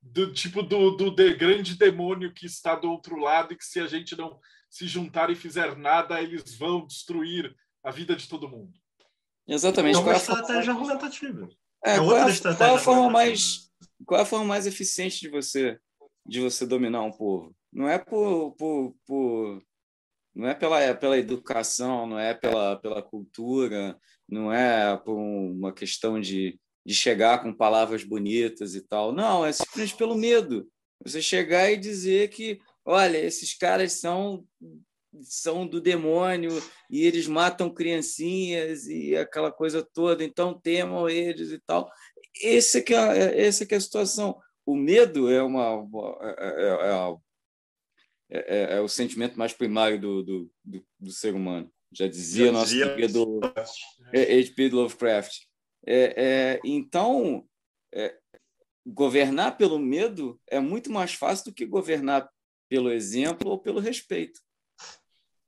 [0.00, 3.80] do tipo do, do de, grande demônio que está do outro lado e que se
[3.80, 4.38] a gente não
[4.70, 8.72] se juntar e fizer nada, eles vão destruir a vida de todo mundo.
[9.48, 9.96] Exatamente.
[9.96, 11.48] É uma estratégia argumentativa.
[11.84, 13.66] É, é outra qual, estratégia qual a forma mais
[14.04, 15.78] qual a forma mais eficiente de você
[16.26, 17.54] de você dominar um povo?
[17.72, 19.62] Não é por, por, por
[20.34, 23.98] não é pela, pela educação, não é pela, pela cultura,
[24.28, 29.12] não é por uma questão de, de chegar com palavras bonitas e tal.
[29.12, 30.68] Não, é simplesmente pelo medo.
[31.04, 34.44] Você chegar e dizer que olha, esses caras são
[35.22, 41.58] são do demônio e eles matam criancinhas e aquela coisa toda, então temam eles e
[41.58, 41.90] tal.
[42.42, 44.38] Esse que é, essa que é a situação.
[44.66, 45.88] O medo é uma
[46.20, 46.68] é,
[48.28, 51.72] é, é, é o sentimento mais primário do, do, do, do ser humano.
[51.92, 53.40] Já dizia Já nosso querido
[54.12, 54.68] H.P.
[54.70, 55.32] Lovecraft.
[56.64, 57.48] então,
[58.86, 62.28] governar pelo medo é muito mais fácil do que governar
[62.68, 64.40] pelo exemplo ou pelo respeito.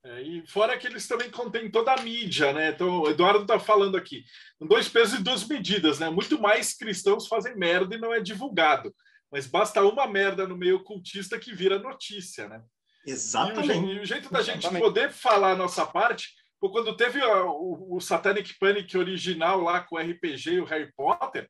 [0.05, 2.71] É, e fora que eles também contêm toda a mídia, né?
[2.71, 4.25] Então, o Eduardo está falando aqui,
[4.61, 6.09] dois pesos e duas medidas, né?
[6.09, 8.95] Muito mais cristãos fazem merda e não é divulgado.
[9.31, 12.63] Mas basta uma merda no meio ocultista que vira notícia, né?
[13.07, 13.97] Exatamente.
[13.97, 18.59] E o, jeito da gente poder falar a nossa parte, quando teve o, o Satanic
[18.59, 21.49] Panic original lá com o RPG e o Harry Potter,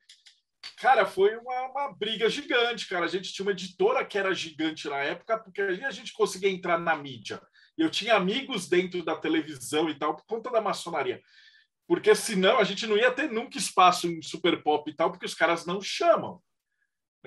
[0.79, 3.05] Cara, foi uma, uma, briga gigante, cara.
[3.05, 6.49] A gente tinha uma editora que era gigante na época, porque aí a gente conseguia
[6.49, 7.41] entrar na mídia.
[7.77, 11.21] Eu tinha amigos dentro da televisão e tal, por conta da maçonaria.
[11.85, 15.25] Porque senão a gente não ia ter nunca espaço em Super Pop e tal, porque
[15.25, 16.41] os caras não chamam.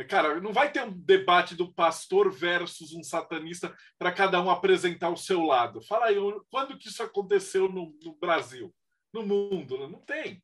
[0.09, 5.11] Cara, não vai ter um debate do pastor versus um satanista para cada um apresentar
[5.11, 5.82] o seu lado.
[5.82, 6.16] Fala aí,
[6.51, 8.74] quando que isso aconteceu no, no Brasil?
[9.12, 9.86] No mundo?
[9.88, 10.43] Não tem.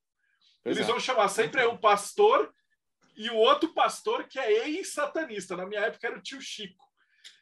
[0.64, 2.52] Eles vão chamar sempre um pastor
[3.16, 5.56] e o outro pastor que é ex-satanista.
[5.56, 6.84] Na minha época era o tio Chico.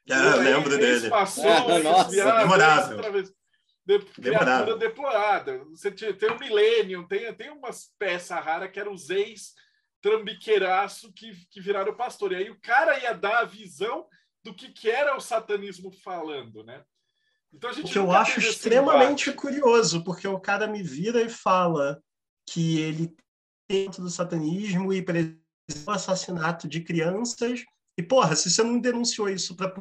[0.09, 1.11] Ah, lembro dele.
[1.11, 2.97] Passou, ah, nossa, demorável.
[3.85, 5.65] De, criatura.
[5.71, 9.55] Você tem o Millennium, tem, tem umas peças raras que eram os ex
[10.07, 12.33] trambiqueiraço que, que viraram pastor.
[12.33, 14.07] E aí o cara ia dar a visão
[14.45, 16.85] do que, que era o satanismo falando, né?
[17.53, 21.29] Então a gente o que eu acho extremamente curioso, porque o cara me vira e
[21.29, 22.01] fala
[22.49, 23.17] que ele
[23.69, 25.05] dentro do satanismo e
[25.85, 27.65] o assassinato de crianças.
[27.99, 29.75] E, porra, se você não denunciou isso para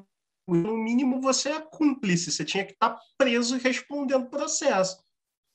[0.48, 5.04] no mínimo você é cúmplice, você tinha que estar tá preso e respondendo processo.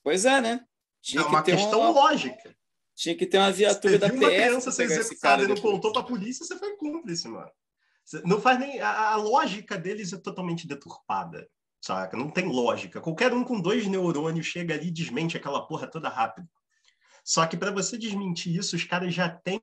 [0.03, 0.65] Pois é, né?
[1.01, 1.89] Tinha é uma que questão uma...
[1.91, 2.55] lógica.
[3.01, 5.91] Tinha que ter uma viatura você da viu uma criança ser executada e não contou
[5.91, 7.49] para a polícia, você foi cúmplice, mano.
[8.23, 11.49] Não faz nem a, a, lógica deles é totalmente deturpada,
[11.83, 12.15] saca?
[12.15, 13.01] Não tem lógica.
[13.01, 16.47] Qualquer um com dois neurônios chega ali e desmente aquela porra toda rápido.
[17.25, 19.59] Só que para você desmentir isso, os caras já têm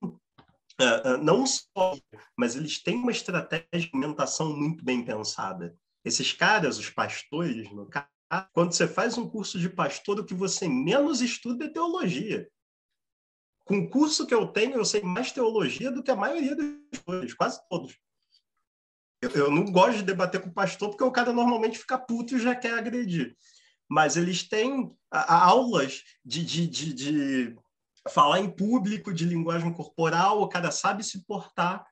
[0.80, 1.98] Uh, uh, não só,
[2.36, 5.76] mas eles têm uma estratégia de alimentação muito bem pensada.
[6.04, 8.06] Esses caras, os pastores, no caso,
[8.52, 12.48] quando você faz um curso de pastor, o que você menos estuda é teologia.
[13.68, 16.70] Com o curso que eu tenho, eu sei mais teologia do que a maioria dos
[16.90, 17.98] pastores, quase todos.
[19.20, 22.34] Eu, eu não gosto de debater com o pastor, porque o cara normalmente fica puto
[22.34, 23.36] e já quer agredir.
[23.86, 27.56] Mas eles têm a, a aulas de, de, de, de
[28.08, 31.86] falar em público, de linguagem corporal, o cara sabe se portar,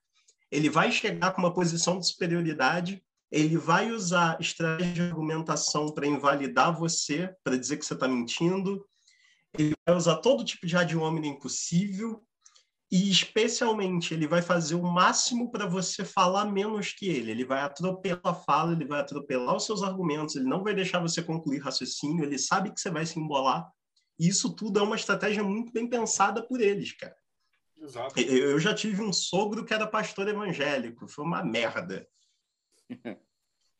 [0.50, 6.06] ele vai chegar com uma posição de superioridade, ele vai usar estratégia de argumentação para
[6.06, 8.82] invalidar você, para dizer que você está mentindo,
[9.58, 12.22] ele vai usar todo tipo de ad hominem possível,
[12.90, 17.32] e especialmente ele vai fazer o máximo para você falar menos que ele.
[17.32, 21.00] Ele vai atropelar a fala, ele vai atropelar os seus argumentos, ele não vai deixar
[21.00, 23.68] você concluir raciocínio, ele sabe que você vai se embolar,
[24.18, 27.16] e isso tudo é uma estratégia muito bem pensada por eles, cara.
[27.78, 28.18] Exato.
[28.18, 32.06] Eu já tive um sogro que era pastor evangélico, foi uma merda.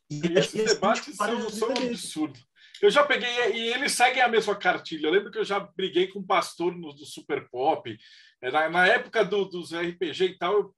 [0.09, 2.39] E, e esses debates são, são um absurdo.
[2.83, 5.07] Eu já peguei, e eles seguem a mesma cartilha.
[5.07, 7.97] Eu lembro que eu já briguei com um pastor no, do Super Pop.
[8.41, 10.75] É, na, na época do, dos RPG e tal, eu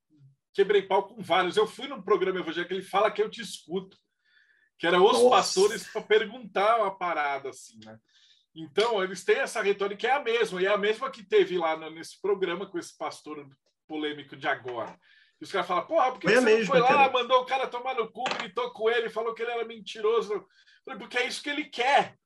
[0.55, 1.57] quebrei pau com vários.
[1.57, 3.96] Eu fui num programa evangélico, ele fala que eu te escuto.
[4.78, 5.30] Que era os Nossa.
[5.30, 7.99] pastores para perguntar uma parada assim, né?
[8.55, 11.76] Então, eles têm essa retórica é a mesma, e é a mesma que teve lá
[11.76, 13.49] no, nesse programa com esse pastor
[13.86, 14.99] polêmico de agora.
[15.40, 17.12] E os caras falam, porra, por que você mesma, foi lá, cara.
[17.12, 20.44] mandou o cara tomar no cu, gritou com ele, falou que ele era mentiroso?
[20.97, 22.16] Porque é isso que ele quer.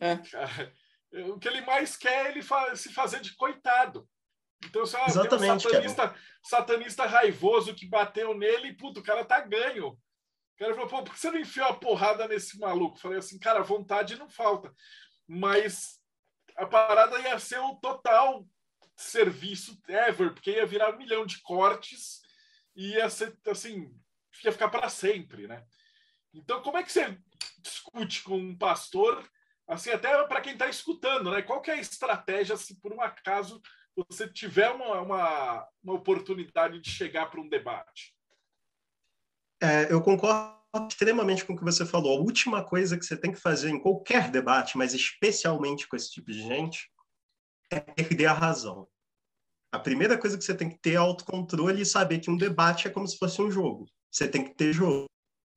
[0.00, 0.14] É.
[1.30, 2.42] o que ele mais quer é ele
[2.76, 4.08] se fazer de coitado.
[4.64, 9.88] Então, se um satanista, satanista raivoso que bateu nele, puto, o cara tá ganho.
[9.88, 12.98] O cara falou, pô, por que você não enfiou a porrada nesse maluco?
[12.98, 14.74] Falei assim, cara, vontade não falta
[15.28, 16.00] mas
[16.56, 18.48] a parada ia ser o total
[18.96, 22.22] serviço ever, porque ia virar um milhão de cortes
[22.74, 23.94] e ia ser assim,
[24.42, 25.64] ia ficar para sempre, né?
[26.32, 27.16] Então, como é que você
[27.58, 29.28] discute com um pastor,
[29.66, 31.42] assim, até para quem está escutando, né?
[31.42, 33.60] Qual que é a estratégia se por um acaso
[33.94, 38.14] você tiver uma, uma, uma oportunidade de chegar para um debate?
[39.60, 40.56] É, eu concordo
[40.88, 42.16] extremamente com o que você falou.
[42.16, 46.10] A última coisa que você tem que fazer em qualquer debate, mas especialmente com esse
[46.10, 46.90] tipo de gente,
[47.70, 48.88] é perder a razão.
[49.72, 52.86] A primeira coisa que você tem que ter é autocontrole e saber que um debate
[52.86, 53.86] é como se fosse um jogo.
[54.10, 55.06] Você tem que ter jogo.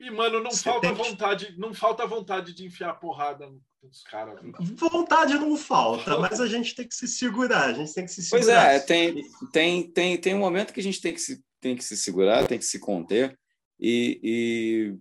[0.02, 3.48] E, mano, não você falta vontade, não falta vontade de enfiar porrada
[3.84, 4.40] nos caras.
[4.76, 8.24] Vontade não falta, mas a gente tem que se segurar, a gente tem que se
[8.24, 8.44] segurar.
[8.44, 11.76] Pois é, tem, tem, tem, tem um momento que a gente tem que se, tem
[11.76, 13.38] que se segurar, tem que se conter
[13.80, 14.96] e, e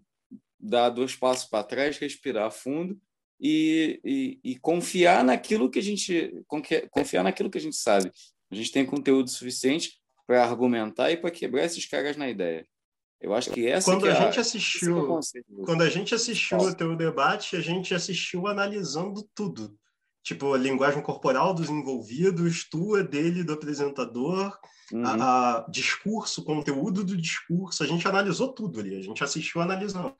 [0.58, 3.00] dar dois passos para trás, respirar fundo
[3.40, 6.44] e, e, e, confiar naquilo que a gente
[6.90, 8.12] confiar naquilo que a gente sabe.
[8.50, 12.66] A gente tem conteúdo suficiente para argumentar e para quebrar esses caras na ideia.
[13.20, 16.58] Eu acho que essa quando que é a gente assistiu é quando a gente assistiu
[16.58, 19.76] o teu debate, a gente assistiu analisando tudo.
[20.22, 24.58] Tipo, a linguagem corporal dos envolvidos, tua, dele, do apresentador,
[24.92, 25.04] uhum.
[25.04, 27.82] a, a, discurso, conteúdo do discurso.
[27.82, 30.14] A gente analisou tudo ali, a gente assistiu analisando.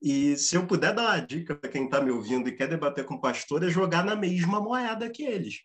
[0.00, 3.04] E se eu puder dar uma dica para quem está me ouvindo e quer debater
[3.04, 5.60] com o pastor, é jogar na mesma moeda que eles.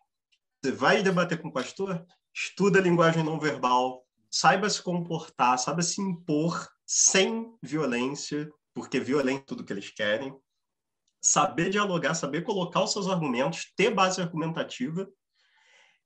[0.64, 2.06] Você vai debater com o pastor?
[2.34, 9.42] Estuda a linguagem não verbal, saiba se comportar, saiba se impor sem violência, porque violência
[9.42, 10.34] é tudo que eles querem.
[11.22, 15.06] Saber dialogar, saber colocar os seus argumentos, ter base argumentativa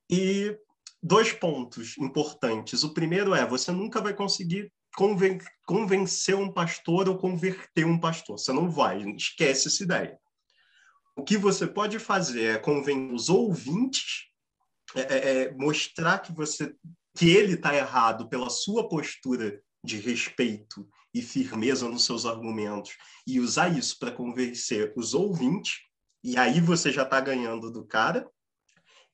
[0.10, 0.58] e
[1.04, 2.84] dois pontos importantes.
[2.84, 8.40] O primeiro é: você nunca vai conseguir conven convencer um pastor ou converter um pastor.
[8.40, 10.20] Você não vai, esquece essa ideia.
[11.16, 14.26] O que você pode fazer é convencer os ouvintes,
[14.96, 16.74] é, é, é mostrar que você
[17.16, 23.40] que ele está errado pela sua postura de respeito e firmeza nos seus argumentos e
[23.40, 25.80] usar isso para convencer os ouvintes,
[26.24, 28.30] e aí você já está ganhando do cara.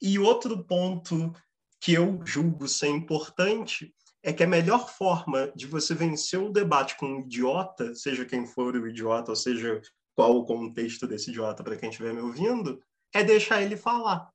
[0.02, 1.34] E outro ponto
[1.80, 6.98] que eu julgo ser importante é que a melhor forma de você vencer o debate
[6.98, 9.82] com um idiota, seja quem for o idiota, ou seja
[10.16, 12.82] qual o contexto desse idiota para quem estiver me ouvindo,
[13.14, 14.30] é deixar ele falar.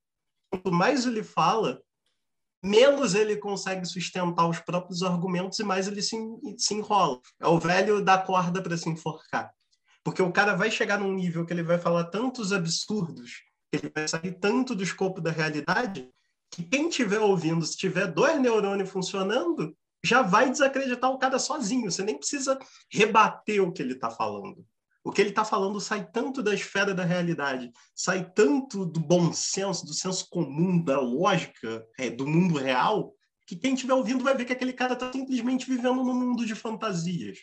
[0.50, 1.82] Quanto mais ele fala,
[2.62, 6.16] menos ele consegue sustentar os próprios argumentos e mais ele se,
[6.56, 7.20] se enrola.
[7.40, 9.52] É o velho da corda para se enforcar.
[10.04, 13.42] Porque o cara vai chegar num nível que ele vai falar tantos absurdos,
[13.72, 16.08] ele vai sair tanto do escopo da realidade,
[16.50, 21.90] que quem estiver ouvindo, se tiver dois neurônios funcionando, já vai desacreditar o cara sozinho.
[21.90, 22.58] Você nem precisa
[22.90, 24.66] rebater o que ele está falando.
[25.04, 29.32] O que ele está falando sai tanto da esfera da realidade, sai tanto do bom
[29.32, 33.12] senso, do senso comum, da lógica, é, do mundo real,
[33.46, 36.54] que quem estiver ouvindo vai ver que aquele cara está simplesmente vivendo num mundo de
[36.54, 37.38] fantasias.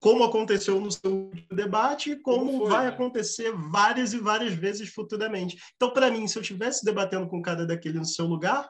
[0.00, 2.92] Como aconteceu no seu debate e como, como foi, vai né?
[2.92, 5.56] acontecer várias e várias vezes futuramente.
[5.76, 8.68] Então, para mim, se eu estivesse debatendo com um cara daquele no seu lugar,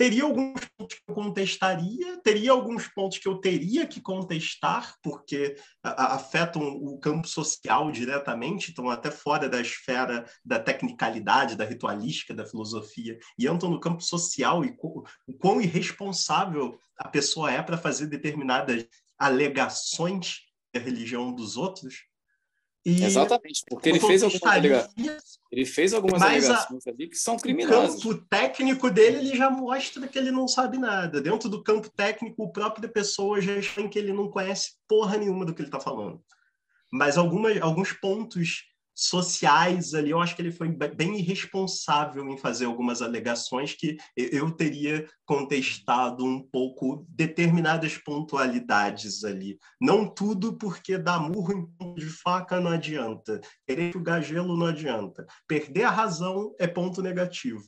[0.00, 5.56] Teria alguns pontos que eu contestaria, teria alguns pontos que eu teria que contestar, porque
[5.82, 12.46] afetam o campo social diretamente, estão até fora da esfera da tecnicalidade, da ritualística, da
[12.46, 14.74] filosofia, e entram no campo social e
[15.26, 18.86] o quão irresponsável a pessoa é para fazer determinadas
[19.18, 22.09] alegações da religião dos outros.
[22.84, 25.40] E Exatamente, porque ele fez algumas alegações.
[25.52, 28.02] Ele fez algumas alegações ali que são criminosas.
[28.04, 31.20] O campo técnico dele ele já mostra que ele não sabe nada.
[31.20, 35.44] Dentro do campo técnico, o próprio pessoa já acha que ele não conhece porra nenhuma
[35.44, 36.22] do que ele está falando.
[36.90, 38.64] Mas algumas, alguns pontos
[39.00, 44.50] sociais ali, eu acho que ele foi bem irresponsável em fazer algumas alegações que eu
[44.50, 49.58] teria contestado um pouco determinadas pontualidades ali.
[49.80, 54.66] Não tudo, porque dar murro em ponto de faca não adianta, querer jogar gelo não
[54.66, 55.26] adianta.
[55.48, 57.64] Perder a razão é ponto negativo.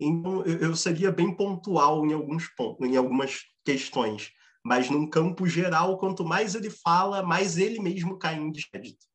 [0.00, 4.32] Então, eu seria bem pontual em alguns pontos, em algumas questões,
[4.64, 9.13] mas num campo geral, quanto mais ele fala, mais ele mesmo cai em descrédito.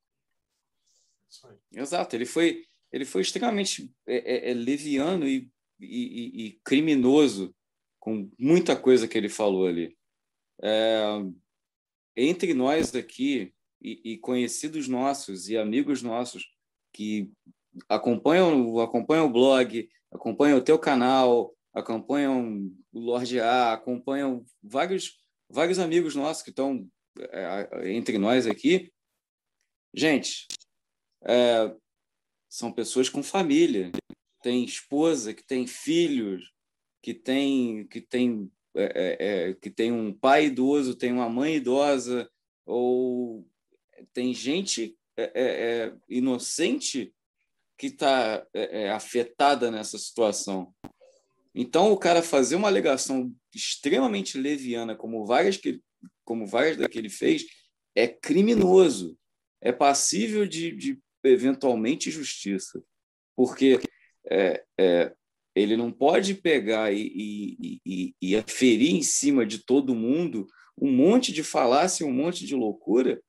[1.72, 7.54] Exato, ele foi, ele foi extremamente é, é, é, leviano e, e, e, criminoso
[7.98, 9.96] com muita coisa que ele falou ali.
[10.62, 11.02] É,
[12.16, 16.44] entre nós aqui, e, e, conhecidos nossos e amigos nossos
[16.92, 17.30] que
[17.88, 25.18] acompanham, acompanham o blog, acompanham o teu canal, acompanham o Lorde A, acompanham vários,
[25.48, 26.86] vários amigos nossos que estão
[27.18, 28.92] é, entre nós aqui.
[29.94, 30.46] Gente,
[31.24, 31.74] é,
[32.48, 33.90] são pessoas com família,
[34.42, 36.50] tem esposa, que tem filhos,
[37.02, 41.56] que tem que tem é, é, é, que tem um pai idoso, tem uma mãe
[41.56, 42.30] idosa,
[42.64, 43.46] ou
[44.12, 47.12] tem gente é, é, inocente
[47.76, 48.46] que está
[48.94, 50.72] afetada nessa situação.
[51.54, 55.80] Então, o cara fazer uma alegação extremamente leviana, como várias que
[56.24, 57.44] como várias que ele fez,
[57.92, 59.18] é criminoso,
[59.60, 62.82] é passível de, de eventualmente justiça,
[63.36, 63.80] porque
[64.30, 65.14] é, é,
[65.54, 70.46] ele não pode pegar e, e, e, e aferir em cima de todo mundo
[70.80, 73.22] um monte de falácia, um monte de loucura,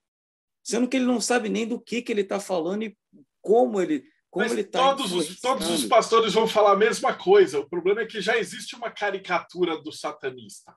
[0.64, 2.98] sendo que ele não sabe nem do que, que ele está falando e
[3.42, 7.14] como ele como Mas ele tá todos os, todos os pastores vão falar a mesma
[7.14, 7.60] coisa.
[7.60, 10.74] O problema é que já existe uma caricatura do satanista.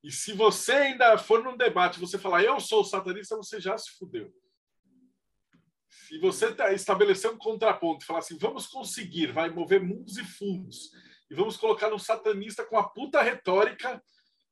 [0.00, 3.90] E se você ainda for num debate, você falar eu sou satanista, você já se
[3.98, 4.32] fudeu
[6.06, 10.24] se você tá, estabelecer um contraponto e falar assim, vamos conseguir, vai mover mundos e
[10.24, 10.90] fundos,
[11.30, 14.02] e vamos colocar um satanista com a puta retórica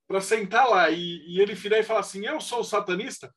[0.07, 3.34] para sentar lá e, e, ele virar e falar assim, eu sou satanista,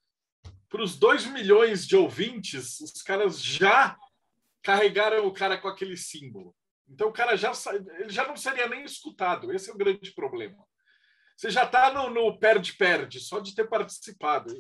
[0.70, 3.95] para os dois milhões de ouvintes, os caras já
[4.62, 6.53] carregaram o cara com aquele símbolo.
[6.89, 7.51] Então o cara já
[7.99, 9.53] ele já não seria nem escutado.
[9.53, 10.58] Esse é o grande problema.
[11.36, 14.53] Você já está no perde-perde, só de ter participado.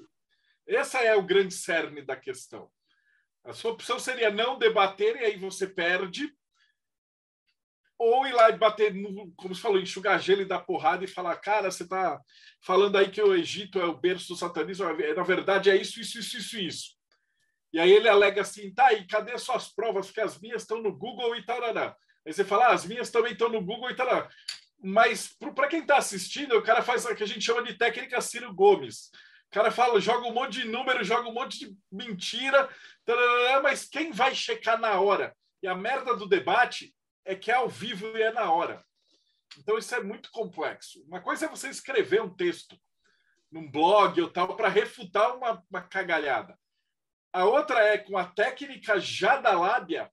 [0.65, 2.69] Esse é o grande cerne da questão.
[3.47, 6.29] A sua opção seria não debater e aí você perde,
[7.97, 11.07] ou ir lá e bater, no, como você falou, enxugar gelo e dar porrada e
[11.07, 12.19] falar, cara, você está
[12.61, 16.19] falando aí que o Egito é o berço do satanismo, na verdade é isso, isso,
[16.19, 16.97] isso, isso, isso.
[17.71, 20.07] E aí ele alega assim, tá, e cadê suas provas?
[20.07, 23.31] Porque as minhas estão no Google e tal, Aí você fala, ah, as minhas também
[23.31, 24.29] estão no Google e tal.
[24.83, 28.19] mas para quem está assistindo, o cara faz o que a gente chama de técnica
[28.19, 29.09] Ciro Gomes.
[29.47, 32.69] O cara fala, joga um monte de número, joga um monte de mentira,
[33.63, 35.35] mas quem vai checar na hora?
[35.63, 36.93] E a merda do debate
[37.23, 38.83] é que é ao vivo e é na hora.
[39.57, 41.01] Então isso é muito complexo.
[41.07, 42.77] Uma coisa é você escrever um texto
[43.49, 46.59] num blog ou tal para refutar uma, uma cagalhada.
[47.31, 50.11] A outra é com a técnica já da lábia,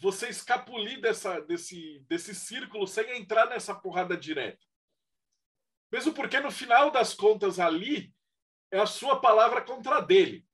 [0.00, 4.64] você escapulir dessa, desse, desse círculo sem entrar nessa porrada direta.
[5.92, 8.12] Mesmo porque no final das contas ali
[8.70, 10.46] é a sua palavra contra a dele.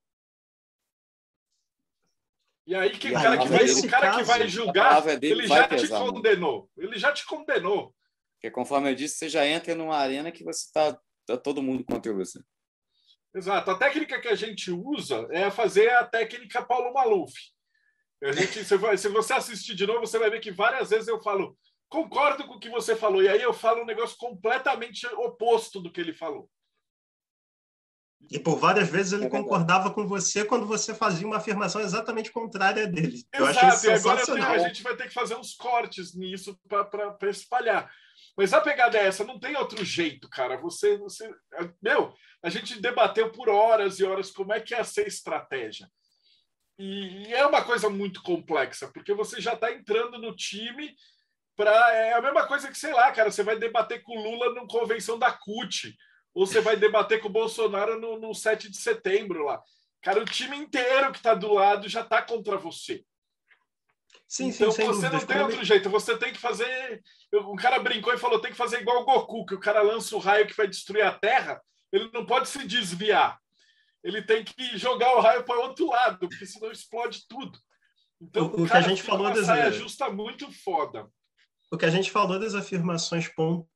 [2.66, 5.68] E aí que, e o cara, que vai, cara caso, que vai julgar, ele já
[5.68, 6.70] te condenou.
[6.76, 7.94] Ele já te condenou.
[8.34, 11.84] Porque conforme eu disse, você já entra numa arena que você está tá todo mundo
[11.84, 12.40] contra você.
[13.34, 13.70] Exato.
[13.70, 17.34] A técnica que a gente usa é fazer a técnica Paulo Maluf.
[18.22, 21.56] A gente, se você assistir de novo, você vai ver que várias vezes eu falo,
[21.88, 25.92] concordo com o que você falou, e aí eu falo um negócio completamente oposto do
[25.92, 26.50] que ele falou.
[28.30, 32.32] E por várias vezes ele é concordava com você quando você fazia uma afirmação exatamente
[32.32, 33.14] contrária dele.
[33.14, 34.38] Exato, eu achei sensacional.
[34.38, 37.90] e agora a gente vai ter que fazer uns cortes nisso para espalhar.
[38.36, 40.56] Mas a pegada é essa, não tem outro jeito, cara.
[40.58, 41.32] Você, você,
[41.80, 42.12] meu,
[42.42, 45.88] a gente debateu por horas e horas como é que é ser estratégia.
[46.78, 50.94] E, e é uma coisa muito complexa, porque você já está entrando no time
[51.56, 53.30] para é a mesma coisa que sei lá, cara.
[53.30, 55.96] Você vai debater com o Lula numa convenção da CUT
[56.36, 59.62] ou você vai debater com o Bolsonaro no, no 7 de setembro lá.
[60.02, 63.02] Cara, o time inteiro que está do lado já está contra você.
[64.28, 67.02] Sim, então sim, você não tem outro jeito, você tem que fazer.
[67.32, 70.14] O cara brincou e falou: tem que fazer igual o Goku, que o cara lança
[70.14, 71.58] o raio que vai destruir a Terra,
[71.90, 73.40] ele não pode se desviar.
[74.04, 77.58] Ele tem que jogar o raio para o outro lado, porque senão explode tudo.
[78.20, 81.08] Então, o, o que a gente falou das saia justa muito foda.
[81.72, 83.75] O que a gente falou das afirmações pontuais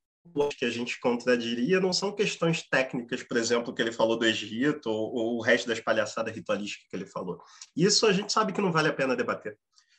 [0.56, 4.90] que a gente contradiria não são questões técnicas, por exemplo, que ele falou do Egito
[4.90, 7.42] ou, ou o resto das palhaçadas ritualísticas que ele falou.
[7.76, 9.58] Isso a gente sabe que não vale a pena debater.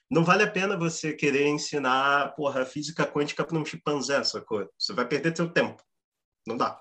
[0.09, 4.69] Não vale a pena você querer ensinar porra, física quântica para um chimpanzé, sacou?
[4.77, 5.81] Você vai perder seu tempo.
[6.45, 6.79] Não dá.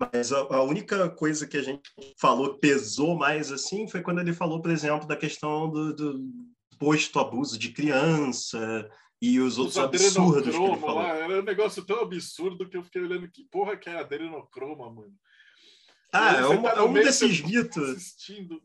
[0.00, 1.88] Mas a, a, única coisa que a gente
[2.18, 6.28] falou pesou mais assim foi quando ele falou, por exemplo, da questão do, do
[6.76, 8.90] posto abuso de criança,
[9.22, 10.96] e os outros absurdos que ele falou.
[10.96, 14.90] Lá, era um negócio tão absurdo que eu fiquei olhando que porra que é adrenocroma,
[14.90, 15.14] mano.
[16.12, 17.90] Ah, é, um, tá é um desses mitos.
[17.90, 18.60] Assistindo.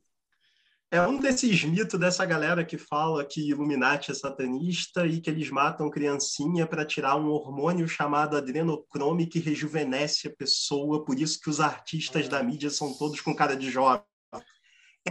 [0.89, 5.51] É um desses mitos dessa galera que fala que Illuminati é satanista e que eles
[5.51, 11.51] matam criancinha para tirar um hormônio chamado adrenocrome que rejuvenesce a pessoa, por isso que
[11.51, 12.29] os artistas é.
[12.29, 14.01] da mídia são todos com cara de jovem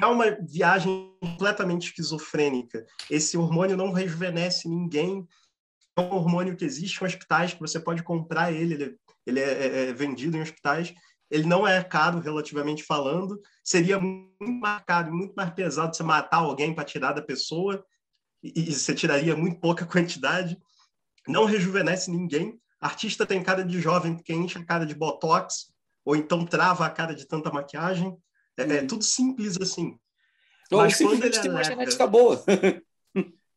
[0.01, 2.85] é uma viagem completamente esquizofrênica.
[3.11, 5.27] Esse hormônio não rejuvenesce ninguém.
[5.97, 9.53] É um hormônio que existe em hospitais, que você pode comprar ele, ele, ele é,
[9.53, 10.95] é, é vendido em hospitais.
[11.31, 13.41] Ele não é caro, relativamente falando.
[13.65, 17.85] Seria muito mais caro, muito mais pesado você matar alguém para tirar da pessoa,
[18.43, 20.59] e, e você tiraria muito pouca quantidade.
[21.27, 22.61] Não rejuvenesce ninguém.
[22.81, 25.73] Artista tem cara de jovem porque enche a cara de botox,
[26.05, 28.17] ou então trava a cara de tanta maquiagem.
[28.59, 29.99] É, é tudo simples assim.
[30.71, 32.43] Ou Mas simplesmente tem uma genética boa.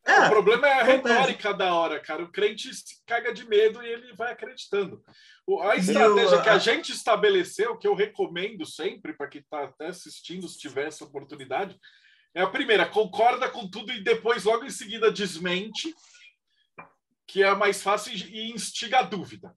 [0.06, 2.24] É, o problema é a retórica da hora, cara.
[2.24, 5.04] O crente se caga de medo e ele vai acreditando.
[5.62, 10.48] A estratégia que a gente estabeleceu, que eu recomendo sempre para quem está até assistindo,
[10.48, 11.78] se tiver essa oportunidade,
[12.34, 15.94] é a primeira: concorda com tudo e depois, logo em seguida, desmente,
[17.28, 19.56] que é a mais fácil e instiga a dúvida.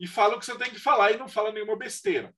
[0.00, 2.34] E fala o que você tem que falar e não fala nenhuma besteira.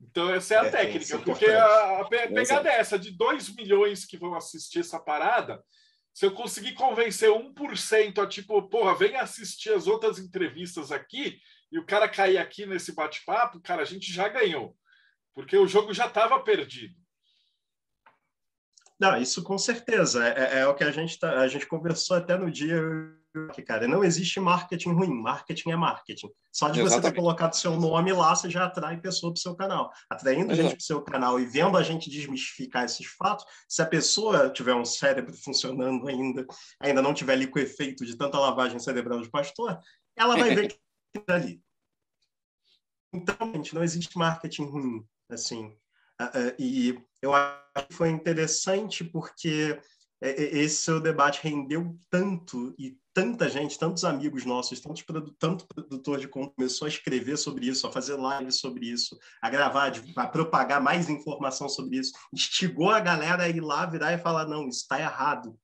[0.00, 3.54] Então, essa é a é, técnica, é porque a, a pegada é essa: de 2
[3.54, 5.62] milhões que vão assistir essa parada,
[6.14, 11.78] se eu conseguir convencer 1% a tipo, porra, vem assistir as outras entrevistas aqui, e
[11.78, 14.76] o cara cair aqui nesse bate-papo, cara, a gente já ganhou.
[15.34, 16.94] Porque o jogo já estava perdido.
[18.98, 20.26] Não, isso com certeza.
[20.26, 22.82] É, é, é o que a gente, tá, a gente conversou até no dia
[23.66, 26.30] cara, não existe marketing ruim, marketing é marketing.
[26.52, 27.02] Só de Exatamente.
[27.04, 29.92] você ter colocado seu nome lá, você já atrai pessoa para o seu canal.
[30.08, 30.62] Atraindo Exato.
[30.62, 34.50] gente para o seu canal e vendo a gente desmistificar esses fatos, se a pessoa
[34.50, 36.46] tiver um cérebro funcionando ainda,
[36.80, 39.78] ainda não tiver ali com o efeito de tanta lavagem cerebral de pastor,
[40.16, 40.68] ela vai ver
[41.14, 41.60] que tá ali.
[43.12, 45.74] Então, gente, não existe marketing ruim, assim.
[46.58, 49.80] E eu acho que foi interessante porque
[50.20, 56.18] esse seu debate rendeu tanto e tanta gente, tantos amigos nossos, tantos produ tanto produtor
[56.18, 60.26] de conteúdo começou a escrever sobre isso, a fazer live sobre isso, a gravar, a
[60.26, 64.68] propagar mais informação sobre isso, instigou a galera a ir lá, virar e falar, não,
[64.68, 65.58] isso está errado,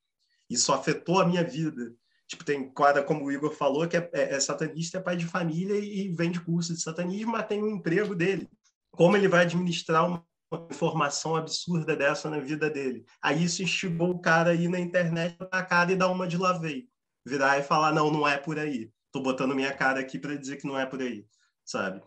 [0.49, 1.93] isso afetou a minha vida.
[2.27, 5.25] Tipo, tem cara, como o Igor falou, que é, é, é satanista, é pai de
[5.25, 8.49] família e, e vende curso de satanismo, mas tem um emprego dele.
[8.91, 10.25] Como ele vai administrar uma
[10.71, 13.05] informação absurda dessa na vida dele?
[13.21, 16.87] Aí isso instigou o cara aí na internet na cara e dar uma de lavei.
[17.25, 18.91] Virar e falar, não, não é por aí.
[19.11, 21.25] Tô botando minha cara aqui para dizer que não é por aí,
[21.63, 22.01] sabe?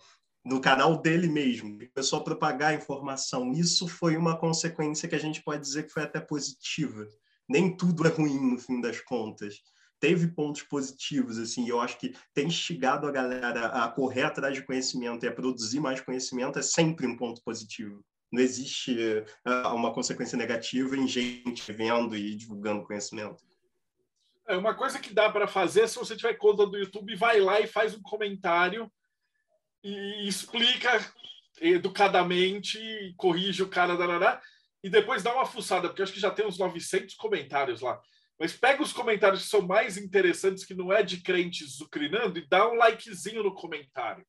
[0.45, 3.53] No canal dele mesmo, começou a propagar informação.
[3.53, 7.07] Isso foi uma consequência que a gente pode dizer que foi até positiva.
[7.49, 9.61] Nem tudo é ruim no fim das contas
[10.01, 14.63] teve pontos positivos, assim, eu acho que tem instigado a galera a correr atrás de
[14.63, 18.05] conhecimento e a produzir mais conhecimento é sempre um ponto positivo.
[18.31, 18.95] Não existe
[19.47, 23.43] uh, uma consequência negativa em gente vendo e divulgando conhecimento.
[24.47, 27.61] É uma coisa que dá para fazer se você tiver conta do YouTube, vai lá
[27.61, 28.91] e faz um comentário
[29.83, 30.91] e explica
[31.61, 32.79] educadamente,
[33.17, 34.41] corrige o cara, darará,
[34.83, 38.01] e depois dá uma fuçada, porque acho que já tem uns 900 comentários lá.
[38.39, 42.47] Mas pega os comentários que são mais interessantes, que não é de crentes zucrinando, e
[42.47, 44.25] dá um likezinho no comentário.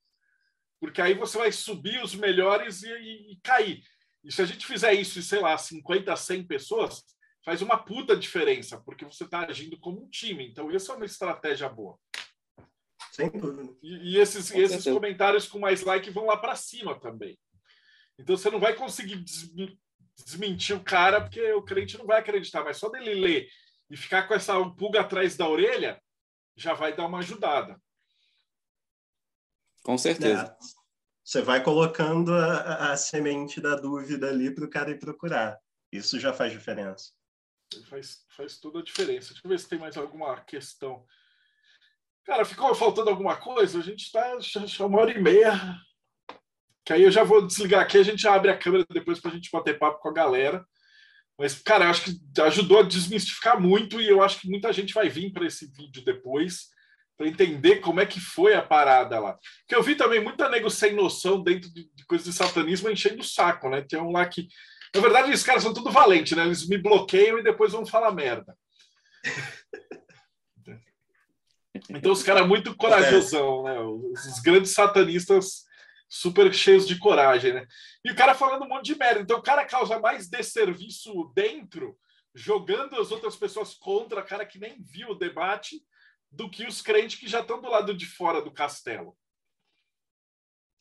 [0.79, 3.83] Porque aí você vai subir os melhores e, e, e cair.
[4.23, 7.03] E se a gente fizer isso, sei lá, 50, 100 pessoas,
[7.43, 10.47] faz uma puta diferença, porque você está agindo como um time.
[10.47, 11.97] Então, essa é uma estratégia boa.
[13.11, 13.73] Sem dúvida.
[13.81, 17.37] E, e esses, esses comentários com mais like vão lá para cima também.
[18.17, 19.23] Então, você não vai conseguir
[20.25, 23.49] desmentir o cara, porque o crente não vai acreditar, mas só dele ler
[23.89, 25.99] e ficar com essa pulga atrás da orelha
[26.55, 27.81] já vai dar uma ajudada.
[29.89, 30.43] Com certeza.
[30.43, 30.55] É,
[31.23, 35.57] você vai colocando a, a semente da dúvida ali para o cara ir procurar.
[35.91, 37.11] Isso já faz diferença.
[37.89, 39.29] Faz, faz toda a diferença.
[39.29, 41.03] Deixa eu ver se tem mais alguma questão.
[42.23, 43.79] Cara, ficou faltando alguma coisa?
[43.79, 44.37] A gente está
[44.85, 45.59] uma hora e meia.
[46.85, 49.33] Que aí eu já vou desligar aqui, a gente abre a câmera depois para a
[49.33, 50.63] gente bater papo com a galera.
[51.35, 54.93] Mas, cara, eu acho que ajudou a desmistificar muito e eu acho que muita gente
[54.93, 56.77] vai vir para esse vídeo depois
[57.19, 59.37] para entender como é que foi a parada lá.
[59.67, 63.19] Que eu vi também muita nego sem noção dentro de, de coisas de satanismo enchendo
[63.19, 63.81] o saco, né?
[63.81, 64.47] Tem um lá que.
[64.95, 66.45] Na verdade, esses caras são tudo valentes, né?
[66.45, 68.55] Eles me bloqueiam e depois vão falar merda.
[71.91, 73.79] Então, os caras muito corajosão, né?
[73.79, 75.63] Os, os grandes satanistas
[76.07, 77.65] super cheios de coragem, né?
[78.03, 79.21] E o cara falando um monte de merda.
[79.21, 81.97] Então o cara causa mais desserviço dentro,
[82.35, 85.81] jogando as outras pessoas contra, cara que nem viu o debate,
[86.31, 89.17] do que os crentes que já estão do lado de fora do castelo.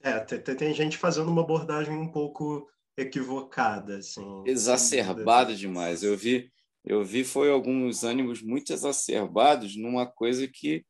[0.01, 4.43] É, tem, tem gente fazendo uma abordagem um pouco equivocada, assim.
[4.47, 6.03] Exacerbada demais.
[6.03, 6.51] Eu vi,
[6.85, 10.85] eu vi foi alguns ânimos muito exacerbados numa coisa que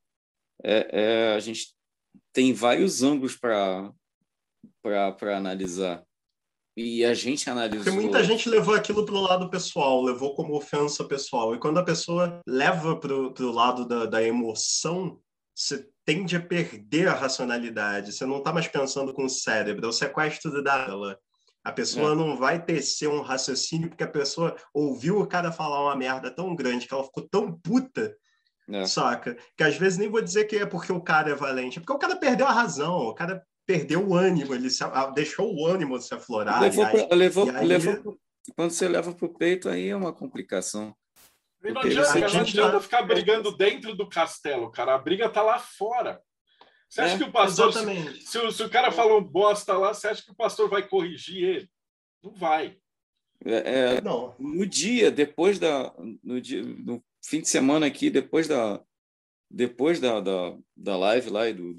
[0.62, 1.74] é, é, a gente
[2.32, 3.92] tem vários ângulos para
[4.82, 6.04] para analisar.
[6.80, 7.82] E a gente analisou.
[7.82, 11.52] Porque muita gente levou aquilo para o lado pessoal, levou como ofensa pessoal.
[11.52, 15.18] E quando a pessoa leva para o lado da, da emoção,
[15.52, 18.12] você tende a perder a racionalidade.
[18.12, 21.18] Você não está mais pensando com o cérebro, é o sequestro da ela.
[21.64, 22.14] A pessoa é.
[22.14, 26.54] não vai tecer um raciocínio porque a pessoa ouviu o cara falar uma merda tão
[26.54, 28.16] grande que ela ficou tão puta,
[28.70, 28.86] é.
[28.86, 29.36] saca?
[29.56, 31.92] Que às vezes nem vou dizer que é porque o cara é valente, é porque
[31.92, 34.82] o cara perdeu a razão, o cara perdeu o ânimo, ele se,
[35.14, 36.62] deixou o ânimo se aflorar.
[36.62, 37.66] Levou, aí, levou, aí...
[37.66, 38.18] levou
[38.56, 40.96] quando você leva para o peito, aí é uma complicação.
[41.62, 42.80] Não adianta, não adianta tá...
[42.80, 44.94] ficar brigando dentro do castelo, cara.
[44.94, 46.18] A briga tá lá fora.
[46.88, 50.08] Você acha é, que o pastor, se, se, se, o cara falou bosta lá, você
[50.08, 51.70] acha que o pastor vai corrigir ele?
[52.22, 52.78] Não vai.
[53.44, 54.34] É, é, não.
[54.38, 55.92] No dia, depois da.
[56.24, 58.82] No, dia, no fim de semana aqui, depois da.
[59.50, 61.74] Depois da, da, da live lá e do,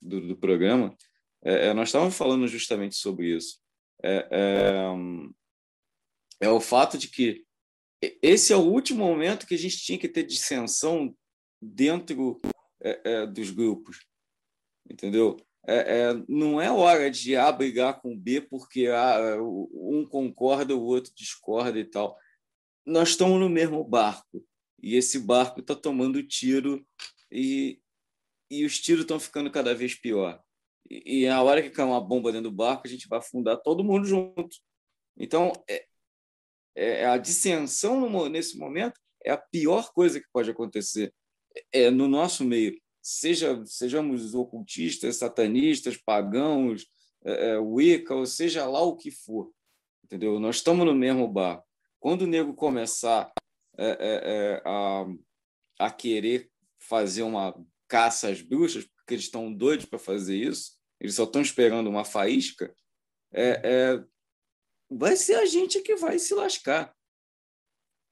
[0.00, 0.94] do, do programa,
[1.44, 3.60] é, é, nós estávamos falando justamente sobre isso.
[4.02, 7.44] É, é, é, o fato de que
[8.20, 11.16] esse é o último momento que a gente tinha que ter dissensão
[11.60, 12.40] dentro
[12.80, 14.06] é, é, dos grupos,
[14.88, 15.36] entendeu?
[16.28, 21.78] não é hora de A brigar com B porque ah, um concorda, o outro discorda
[21.78, 22.18] e tal.
[22.84, 24.44] Nós estamos no mesmo barco
[24.82, 26.84] e esse barco está tomando tiro
[27.30, 27.80] e,
[28.50, 30.42] e os tiros estão ficando cada vez pior
[30.90, 33.84] e, a hora que cair uma bomba dentro do barco, a gente vai afundar todo
[33.84, 34.56] mundo junto.
[35.16, 35.86] Então, é,
[36.74, 41.14] é a dissensão no, nesse momento é a pior coisa que pode acontecer
[41.72, 42.78] é, no nosso meio.
[43.00, 46.86] Seja sejamos ocultistas, satanistas, pagãos,
[47.24, 49.50] é, é, Wicca, ou seja lá o que for,
[50.04, 50.38] entendeu?
[50.38, 51.64] Nós estamos no mesmo barco.
[52.00, 53.32] Quando o nego começar
[53.78, 55.06] é, é, é a,
[55.78, 57.54] a querer fazer uma
[57.92, 62.06] caça às bruxas, porque eles estão doidos para fazer isso, eles só estão esperando uma
[62.06, 62.74] faísca,
[63.30, 64.04] é, é,
[64.90, 66.94] vai ser a gente que vai se lascar.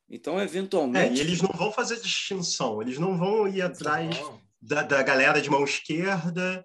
[0.07, 1.19] Então, eventualmente.
[1.19, 4.15] É, eles não vão fazer distinção, eles não vão ir atrás
[4.61, 6.63] da, da galera de mão esquerda,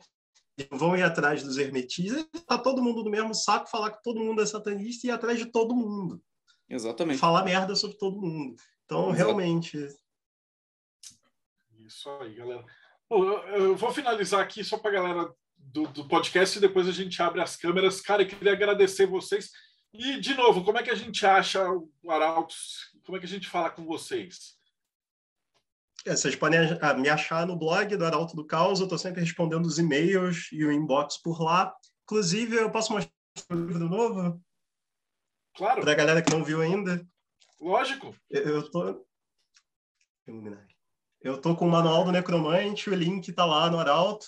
[0.58, 4.04] eles não vão ir atrás dos hermetistas, tá todo mundo no mesmo saco, falar que
[4.04, 6.22] todo mundo é satanista e ir atrás de todo mundo.
[6.68, 7.20] Exatamente.
[7.20, 8.58] Falar merda sobre todo mundo.
[8.84, 9.16] Então, Exato.
[9.16, 9.88] realmente.
[11.80, 12.66] Isso aí, galera.
[13.10, 16.92] Bom, eu, vou finalizar aqui só para a galera do, do, podcast e depois a
[16.92, 18.02] gente abre as câmeras.
[18.02, 19.52] Cara, eu queria agradecer vocês.
[19.94, 22.92] E, de novo, como é que a gente acha o Arautos?
[23.06, 24.56] Como é que a gente fala com vocês?
[26.06, 26.60] É, vocês podem
[27.00, 28.80] me achar no blog do Arauto do Caos.
[28.80, 31.74] Eu estou sempre respondendo os e-mails e o inbox por lá.
[32.04, 33.12] Inclusive, eu posso mostrar
[33.50, 34.44] o livro novo?
[35.56, 35.82] Claro.
[35.82, 37.06] Para a galera que não viu ainda.
[37.60, 38.16] Lógico.
[38.30, 39.08] Eu, estou.
[41.26, 44.28] Eu tô com o Manual do Necromante, o link está lá no Arauto.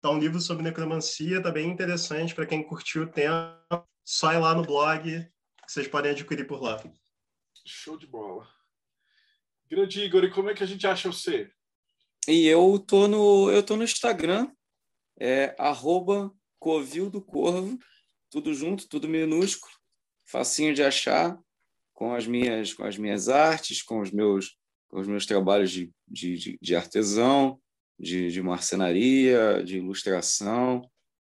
[0.00, 3.64] Tá um livro sobre necromancia, tá bem interessante para quem curtiu o tema.
[4.04, 6.82] Só ir lá no blog, que vocês podem adquirir por lá.
[7.64, 8.48] Show de bola.
[9.70, 11.48] Grande Igor, e como é que a gente acha você?
[12.26, 14.50] E eu tô no, eu tô no Instagram,
[15.20, 17.78] é arroba Covil do Corvo,
[18.28, 19.72] tudo junto, tudo minúsculo,
[20.24, 21.38] facinho de achar,
[21.92, 24.60] com as minhas, com as minhas artes, com os meus,
[24.92, 27.58] com os meus trabalhos de, de, de artesão,
[27.98, 30.82] de, de marcenaria, de ilustração,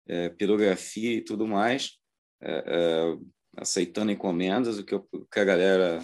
[0.09, 1.93] é, pirografia e tudo mais,
[2.43, 3.19] é, é,
[3.57, 6.03] aceitando encomendas, o que, eu, que a galera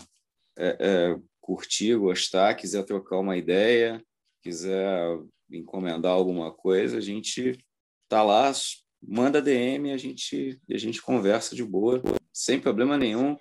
[0.57, 4.01] é, é, curtir, gostar, quiser trocar uma ideia,
[4.41, 5.19] quiser
[5.51, 7.59] encomendar alguma coisa, a gente
[8.09, 8.53] tá lá,
[9.03, 12.01] manda DM, a gente a gente conversa de boa,
[12.33, 13.37] sem problema nenhum.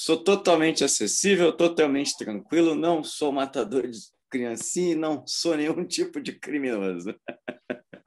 [0.00, 3.98] Sou totalmente acessível, totalmente tranquilo, não sou matador de
[4.30, 7.12] criancinha e não sou nenhum tipo de criminoso.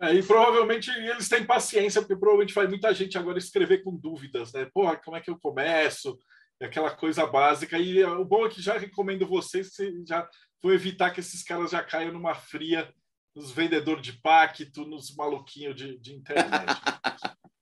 [0.02, 4.54] É, e provavelmente eles têm paciência, porque provavelmente vai muita gente agora escrever com dúvidas,
[4.54, 4.70] né?
[4.74, 6.18] Porra, como é que eu começo?
[6.62, 7.78] Aquela coisa básica.
[7.78, 9.72] E o bom é que já recomendo vocês
[10.08, 10.26] já
[10.64, 12.90] vou evitar que esses caras já caiam numa fria
[13.36, 16.68] nos vendedores de pacto, nos maluquinhos de, de internet.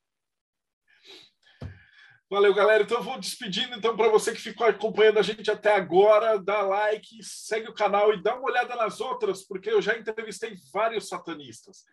[2.29, 2.83] Valeu, galera.
[2.83, 3.75] Então, eu vou despedindo.
[3.75, 8.13] Então, para você que ficou acompanhando a gente até agora, dá like, segue o canal
[8.13, 11.85] e dá uma olhada nas outras, porque eu já entrevistei vários satanistas.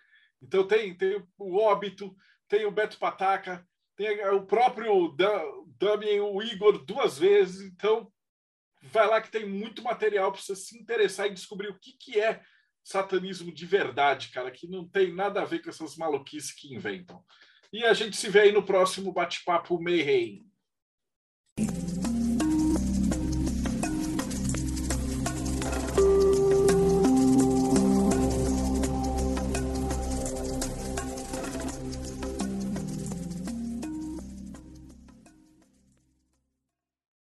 [0.42, 2.14] Então, tem, tem o Óbito,
[2.46, 5.16] tem o Beto Pataca, tem o próprio
[5.78, 7.62] Damien, o Igor, duas vezes.
[7.72, 8.12] Então,
[8.82, 12.20] vai lá que tem muito material para você se interessar e descobrir o que, que
[12.20, 12.42] é
[12.84, 17.24] satanismo de verdade, cara, que não tem nada a ver com essas maluquices que inventam.
[17.76, 20.50] E a gente se vê aí no próximo bate-papo Mayhem.